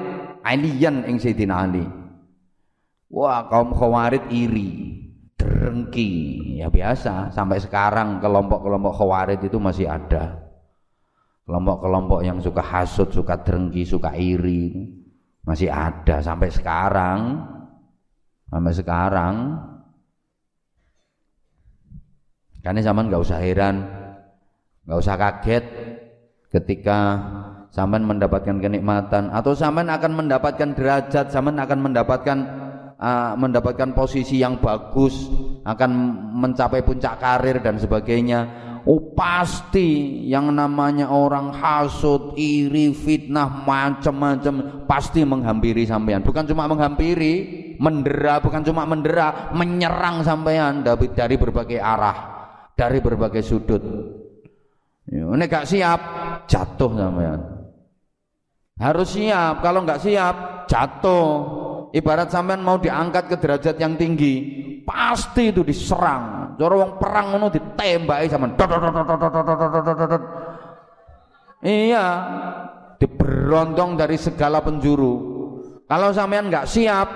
aliyan 0.48 1.06
ing 1.12 1.20
Sayyidina 1.20 1.56
Ali 1.64 2.07
Wah 3.08 3.48
kaum 3.48 3.72
khawarid 3.72 4.28
iri, 4.36 5.00
derengki, 5.40 6.12
ya 6.60 6.68
biasa. 6.68 7.32
Sampai 7.32 7.64
sekarang 7.64 8.20
kelompok-kelompok 8.20 8.94
khawarid 9.00 9.40
itu 9.48 9.56
masih 9.58 9.88
ada. 9.88 10.44
Kelompok-kelompok 11.48 12.20
yang 12.28 12.44
suka 12.44 12.60
hasut, 12.60 13.08
suka 13.16 13.40
derengki, 13.40 13.88
suka 13.88 14.12
iri, 14.12 14.92
masih 15.48 15.72
ada 15.72 16.20
sampai 16.20 16.52
sekarang. 16.52 17.48
Sampai 18.52 18.74
sekarang. 18.76 19.36
Karena 22.60 22.84
zaman 22.84 23.08
nggak 23.08 23.24
usah 23.24 23.40
heran, 23.40 23.88
nggak 24.84 25.00
usah 25.00 25.16
kaget 25.16 25.66
ketika 26.52 27.00
zaman 27.72 28.04
mendapatkan 28.04 28.60
kenikmatan 28.60 29.32
atau 29.32 29.56
zaman 29.56 29.88
akan 29.88 30.12
mendapatkan 30.12 30.76
derajat, 30.76 31.32
zaman 31.32 31.56
akan 31.64 31.80
mendapatkan 31.80 32.67
uh, 32.98 33.34
mendapatkan 33.38 33.94
posisi 33.94 34.42
yang 34.42 34.58
bagus, 34.58 35.30
akan 35.64 35.90
mencapai 36.34 36.82
puncak 36.82 37.22
karir 37.22 37.62
dan 37.62 37.78
sebagainya. 37.78 38.68
Oh 38.88 39.12
pasti 39.12 40.24
yang 40.32 40.56
namanya 40.56 41.12
orang 41.12 41.52
hasut, 41.52 42.40
iri, 42.40 42.96
fitnah, 42.96 43.68
macam-macam 43.68 44.88
pasti 44.88 45.28
menghampiri 45.28 45.84
sampean. 45.84 46.24
Bukan 46.24 46.48
cuma 46.48 46.72
menghampiri, 46.72 47.76
mendera, 47.84 48.40
bukan 48.40 48.64
cuma 48.64 48.88
mendera, 48.88 49.52
menyerang 49.52 50.24
sampean 50.24 50.88
dari 50.88 51.36
berbagai 51.36 51.84
arah, 51.84 52.18
dari 52.80 53.04
berbagai 53.04 53.44
sudut. 53.44 53.84
Ini 55.08 55.44
gak 55.52 55.68
siap, 55.68 56.00
jatuh 56.48 56.92
sampean. 56.96 57.40
Harus 58.78 59.10
siap, 59.10 59.66
kalau 59.66 59.84
nggak 59.84 60.00
siap, 60.00 60.36
jatuh 60.70 61.67
ibarat 61.96 62.32
sampean 62.32 62.64
mau 62.64 62.80
diangkat 62.82 63.32
ke 63.32 63.36
derajat 63.40 63.76
yang 63.80 63.96
tinggi, 63.96 64.34
pasti 64.84 65.52
itu 65.52 65.62
diserang. 65.62 66.56
Cara 66.58 66.74
wong 66.74 66.98
perang 66.98 67.36
ngono 67.36 67.48
ditembaki 67.54 68.26
sampean. 68.28 68.58
Iya, 71.62 72.06
diberontong 73.02 73.98
dari 73.98 74.18
segala 74.18 74.62
penjuru. 74.62 75.38
Kalau 75.88 76.12
sampean 76.12 76.52
nggak 76.52 76.68
siap, 76.68 77.08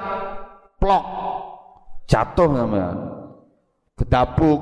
plok, 0.79 1.05
jatuh 2.07 2.49
sampean. 2.55 2.97
Gedabuk. 3.99 4.61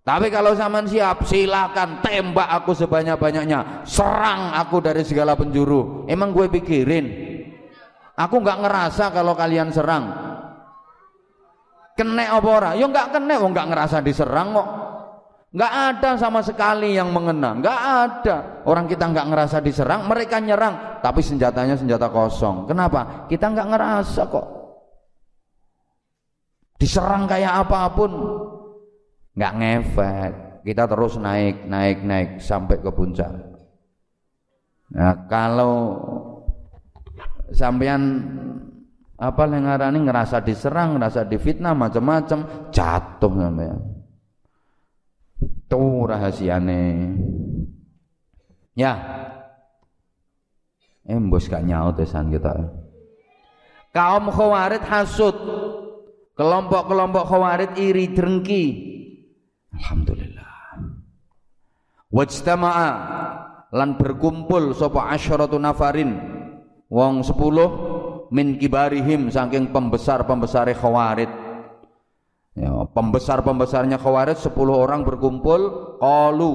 Tapi 0.00 0.26
kalau 0.32 0.56
sampean 0.58 0.88
siap, 0.88 1.22
silakan 1.28 2.02
tembak 2.02 2.48
aku 2.50 2.74
sebanyak-banyaknya, 2.74 3.84
serang 3.86 4.56
aku 4.58 4.82
dari 4.82 5.06
segala 5.06 5.38
penjuru. 5.38 6.08
Emang 6.10 6.34
gue 6.34 6.50
pikirin, 6.50 7.06
Aku 8.20 8.44
nggak 8.44 8.60
ngerasa 8.60 9.04
kalau 9.16 9.32
kalian 9.32 9.72
serang. 9.72 10.12
Kene 11.96 12.28
apa 12.28 12.48
ora? 12.48 12.70
Ya 12.76 12.84
nggak 12.84 13.16
kene, 13.16 13.34
wong 13.40 13.56
nggak 13.56 13.68
ngerasa 13.72 14.04
diserang 14.04 14.52
kok. 14.52 14.68
Nggak 15.50 15.72
ada 15.72 16.10
sama 16.14 16.44
sekali 16.44 16.94
yang 16.94 17.10
mengena, 17.10 17.56
nggak 17.58 17.80
ada. 17.80 18.36
Orang 18.68 18.86
kita 18.86 19.08
nggak 19.10 19.26
ngerasa 19.34 19.58
diserang, 19.64 20.06
mereka 20.06 20.38
nyerang, 20.38 21.02
tapi 21.02 21.24
senjatanya 21.24 21.74
senjata 21.74 22.06
kosong. 22.12 22.70
Kenapa? 22.70 23.26
Kita 23.26 23.50
nggak 23.50 23.68
ngerasa 23.72 24.22
kok. 24.30 24.46
Diserang 26.78 27.26
kayak 27.26 27.66
apa 27.66 27.80
pun, 27.92 28.12
nggak 29.34 29.52
ngefek. 29.58 30.32
Kita 30.60 30.84
terus 30.86 31.16
naik, 31.16 31.66
naik, 31.66 31.98
naik 32.04 32.30
sampai 32.38 32.78
ke 32.84 32.90
puncak. 32.92 33.32
Nah, 34.92 35.24
kalau 35.26 35.74
sampean 37.52 38.02
apa 39.20 39.42
yang 39.52 39.68
ngarani 39.68 39.98
ngerasa 40.00 40.40
diserang, 40.40 40.96
ngerasa 40.96 41.28
difitnah 41.28 41.76
macam-macam, 41.76 42.72
jatuh 42.72 43.32
sampean. 43.36 43.78
Tuh 45.68 46.08
rahasiane. 46.08 47.14
Ya. 48.74 48.96
Embos 51.04 51.52
gak 51.52 51.62
nyaut 51.68 52.00
esan 52.00 52.32
kita. 52.32 52.54
Kaum 53.92 54.30
khawarid 54.32 54.82
hasud. 54.88 55.36
Kelompok-kelompok 56.34 57.24
khawarid 57.28 57.72
iri 57.76 58.16
drengki. 58.16 58.64
Alhamdulillah. 59.76 60.80
Wajtama'a 62.10 62.90
lan 63.70 63.94
berkumpul 63.94 64.74
sapa 64.74 65.14
asyaratu 65.14 65.60
nafarin 65.60 66.39
wong 66.90 67.22
sepuluh 67.22 67.68
min 68.34 68.58
kibarihim 68.58 69.30
saking 69.30 69.70
pembesar-pembesar 69.70 70.70
khawarid 70.74 71.30
ya, 72.58 72.70
pembesar-pembesarnya 72.90 73.96
khawarid 73.96 74.36
sepuluh 74.36 74.74
orang 74.74 75.06
berkumpul 75.06 75.96
qalu 76.02 76.54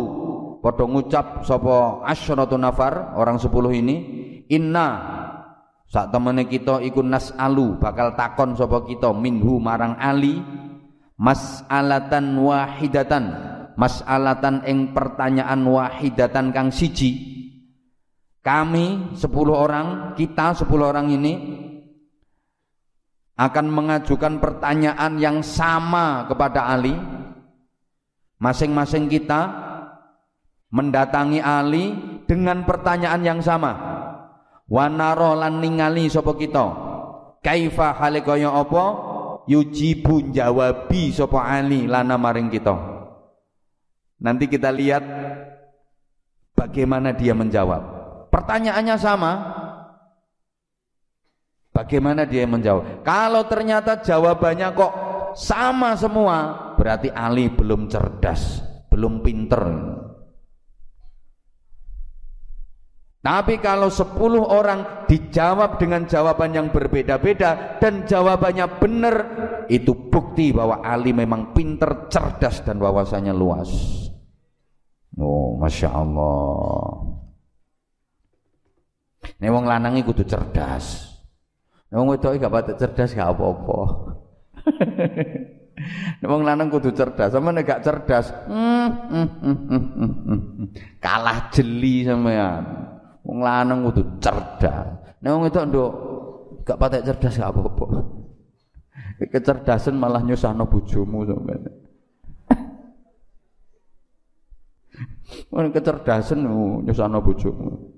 padha 0.59 0.85
ngucap 0.85 1.47
sapa 1.47 2.03
asyratu 2.03 2.59
nafar 2.59 3.15
orang 3.15 3.39
sepuluh 3.39 3.71
ini 3.71 3.95
inna 4.51 4.87
saat 5.85 6.11
temene 6.11 6.49
kita 6.49 6.83
iku 6.83 7.05
alu 7.39 7.79
bakal 7.79 8.17
takon 8.19 8.57
sapa 8.59 8.83
kita 8.83 9.15
minhu 9.15 9.61
marang 9.61 9.95
Ali 9.95 10.41
mas'alatan 11.15 12.35
wahidatan 12.35 13.23
mas'alatan 13.79 14.67
ing 14.67 14.91
pertanyaan 14.91 15.63
wahidatan 15.63 16.51
kang 16.51 16.73
siji 16.73 17.35
kami 18.45 19.17
sepuluh 19.17 19.57
orang 19.57 20.13
kita 20.13 20.53
sepuluh 20.53 20.93
orang 20.93 21.09
ini 21.09 21.33
akan 23.41 23.65
mengajukan 23.73 24.37
pertanyaan 24.37 25.17
yang 25.17 25.41
sama 25.41 26.29
kepada 26.29 26.69
Ali. 26.69 26.93
Masing-masing 28.37 29.09
kita 29.09 29.49
mendatangi 30.69 31.41
Ali 31.41 31.97
dengan 32.29 32.61
pertanyaan 32.69 33.25
yang 33.25 33.41
sama. 33.41 33.73
Wanaro 34.69 35.41
lan 35.41 35.57
ningali 35.57 36.05
sapa 36.05 36.37
kita? 36.37 36.65
Kaifa 37.41 37.97
hale 37.97 38.21
kaya 38.21 38.53
apa? 38.53 38.85
Yujibu 39.49 40.29
jawabi 40.29 41.09
sapa 41.09 41.49
Ali 41.49 41.89
lana 41.89 42.13
maring 42.13 42.53
kita. 42.53 42.77
Nanti 44.21 44.45
kita 44.45 44.69
lihat 44.69 45.01
bagaimana 46.53 47.09
dia 47.09 47.33
menjawab 47.33 47.94
pertanyaannya 48.35 48.95
sama 48.99 49.31
bagaimana 51.71 52.27
dia 52.27 52.43
menjawab 52.43 52.99
kalau 53.07 53.47
ternyata 53.47 54.03
jawabannya 54.03 54.75
kok 54.75 54.93
sama 55.39 55.95
semua 55.95 56.37
berarti 56.75 57.07
Ali 57.15 57.47
belum 57.47 57.87
cerdas 57.87 58.59
belum 58.91 59.23
pinter 59.23 59.63
Tapi 63.25 63.57
kalau 63.57 63.89
10 63.89 64.21
orang 64.37 65.09
dijawab 65.09 65.81
dengan 65.81 66.05
jawaban 66.05 66.53
yang 66.53 66.69
berbeda-beda 66.69 67.81
dan 67.81 68.05
jawabannya 68.05 68.77
benar, 68.77 69.15
itu 69.65 70.13
bukti 70.13 70.53
bahwa 70.53 70.85
Ali 70.85 71.09
memang 71.09 71.49
pinter, 71.49 72.05
cerdas 72.05 72.61
dan 72.61 72.77
wawasannya 72.77 73.33
luas. 73.33 73.73
Oh, 75.17 75.57
masya 75.57 75.89
Allah. 75.89 77.14
Ini 79.41 79.49
wong 79.49 79.65
lanangi 79.65 80.05
kudu 80.05 80.23
cerdas. 80.23 81.09
Ini 81.89 81.97
wong 81.97 82.15
wedok 82.15 82.37
gak 82.37 82.53
patut 82.53 82.75
cerdas 82.77 83.11
gak 83.13 83.33
apa-apa. 83.33 83.79
Ini 86.23 86.25
wong 86.25 86.47
lanang 86.47 86.71
kudu 86.71 86.95
cerdas, 86.95 87.35
sama 87.35 87.51
nek 87.51 87.67
gak 87.67 87.83
cerdas, 87.83 88.31
hmm, 88.47 88.89
hmm, 89.11 89.59
hmm, 89.99 90.71
kalah 91.03 91.51
jeli 91.51 92.07
sampean. 92.07 92.63
Wong 93.27 93.43
lanang 93.43 93.91
kudu 93.91 94.23
cerdas. 94.23 95.19
Nek 95.19 95.31
wong 95.35 95.43
itu 95.51 95.59
nduk 95.67 95.91
gak 96.63 96.79
patek 96.79 97.03
cerdas 97.03 97.35
gak 97.35 97.51
apa-apa. 97.51 97.87
Kecerdasan 99.35 99.99
malah 99.99 100.23
nyusahno 100.23 100.63
bojomu 100.67 101.25
sampeyan. 101.27 101.65
Wong 105.51 105.71
kecerdasan 105.75 106.39
nyusahno 106.83 107.19
bojomu. 107.23 107.94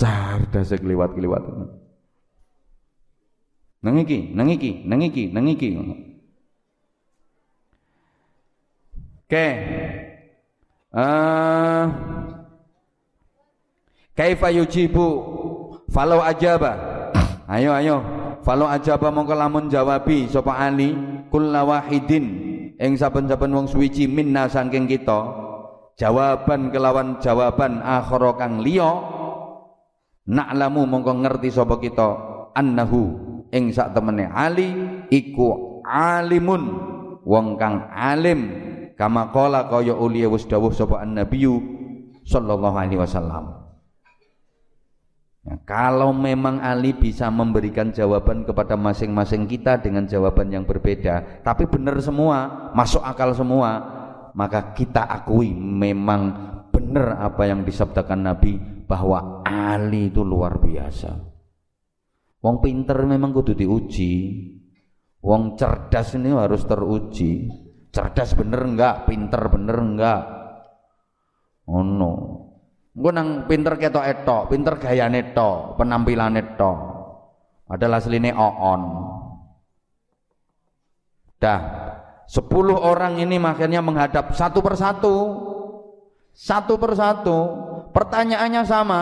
Cerdas 0.00 0.72
kliwat-kliwat. 0.72 1.44
Nang 3.80 3.96
iki, 3.96 4.32
nang 4.36 4.48
iki, 4.52 4.84
nang 4.84 5.00
iki, 5.00 5.24
nang 5.32 5.46
iki. 5.48 5.68
Oke. 9.24 9.28
Okay. 9.28 9.52
Uh, 10.90 11.86
Kaifa 14.20 14.52
yujibu 14.52 15.06
falau 15.88 16.20
ajaba. 16.20 16.76
Ayo 17.48 17.72
ayo. 17.72 18.04
Falau 18.44 18.68
ajaba 18.68 19.08
mongko 19.08 19.32
lamun 19.32 19.72
jawabi 19.72 20.28
sapa 20.28 20.60
Ali 20.60 20.92
kulla 21.32 21.64
wahidin 21.64 22.26
ing 22.76 22.92
saben-saben 23.00 23.52
wong 23.52 23.64
suwiji 23.64 24.04
minna 24.04 24.44
saking 24.44 24.84
kita. 24.84 25.49
Jawaban 25.98 26.70
kelawan 26.70 27.18
jawaban 27.18 27.80
akhara 27.82 28.36
kang 28.36 28.62
liya. 28.62 28.90
Na'lamu 30.30 30.86
mongko 30.86 31.26
ngerti 31.26 31.50
sapa 31.50 31.80
kita 31.82 32.08
annahu 32.54 33.18
ing 33.50 33.74
sak 33.74 33.96
temene 33.96 34.30
Ali 34.30 34.70
iku 35.10 35.82
alimun 35.82 36.62
wong 37.26 37.58
kang 37.58 37.90
alim. 37.90 38.68
Kama 38.94 39.32
qala 39.32 39.66
kaya 39.66 39.96
uliya 39.96 40.28
wis 40.28 40.44
dawuh 40.44 40.70
sapa 40.70 41.00
annabiyyu 41.00 41.56
sallallahu 42.28 42.76
alaihi 42.76 43.00
wasallam. 43.00 43.60
Ya, 45.40 45.56
kalau 45.64 46.12
memang 46.12 46.60
Ali 46.60 46.92
bisa 46.92 47.32
memberikan 47.32 47.96
jawaban 47.96 48.44
kepada 48.44 48.76
masing-masing 48.76 49.48
kita 49.48 49.80
dengan 49.80 50.04
jawaban 50.04 50.52
yang 50.52 50.68
berbeda, 50.68 51.40
tapi 51.40 51.64
benar 51.64 51.96
semua, 52.04 52.68
masuk 52.76 53.00
akal 53.00 53.32
semua, 53.32 53.99
maka 54.34 54.74
kita 54.76 55.06
akui 55.06 55.52
memang 55.54 56.22
benar 56.70 57.18
apa 57.22 57.46
yang 57.50 57.66
disabdakan 57.66 58.30
Nabi 58.30 58.58
bahwa 58.86 59.42
Ali 59.46 60.10
itu 60.10 60.26
luar 60.26 60.58
biasa. 60.58 61.10
Wong 62.40 62.56
pinter 62.64 63.04
memang 63.04 63.30
kudu 63.36 63.52
diuji. 63.52 64.12
Wong 65.20 65.54
cerdas 65.60 66.16
ini 66.16 66.32
harus 66.32 66.64
teruji. 66.64 67.52
Cerdas 67.92 68.32
bener 68.32 68.64
enggak? 68.64 69.04
Pinter 69.04 69.42
bener 69.52 69.76
enggak? 69.76 70.22
Oh 71.68 71.84
no. 71.84 72.12
Engko 72.90 73.10
nang 73.14 73.28
pinter 73.46 73.78
ketok 73.78 74.02
etok, 74.02 74.42
pinter 74.50 74.74
gayane 74.80 75.30
tok, 75.30 75.78
penampilane 75.78 76.58
tok. 76.58 76.78
Padahal 77.70 78.02
asline 78.02 78.34
oon. 78.34 78.82
Dah, 81.38 81.60
sepuluh 82.30 82.78
orang 82.78 83.18
ini 83.18 83.42
makanya 83.42 83.82
menghadap 83.82 84.30
satu 84.38 84.62
persatu. 84.62 85.14
Satu 86.30 86.78
persatu. 86.78 87.38
Pertanyaannya 87.90 88.62
sama. 88.62 89.00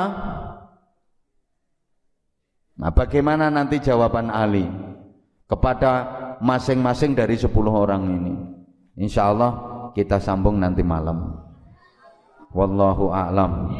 Nah 2.80 2.90
bagaimana 2.94 3.52
nanti 3.52 3.84
jawaban 3.84 4.32
Ali 4.32 4.64
kepada 5.44 6.08
masing-masing 6.40 7.12
dari 7.12 7.36
sepuluh 7.36 7.74
orang 7.74 8.02
ini? 8.08 8.34
Insya 8.96 9.28
Allah 9.28 9.52
kita 9.92 10.16
sambung 10.24 10.56
nanti 10.56 10.80
malam. 10.80 11.36
Wallahu 12.56 13.12
a'lam. 13.12 13.76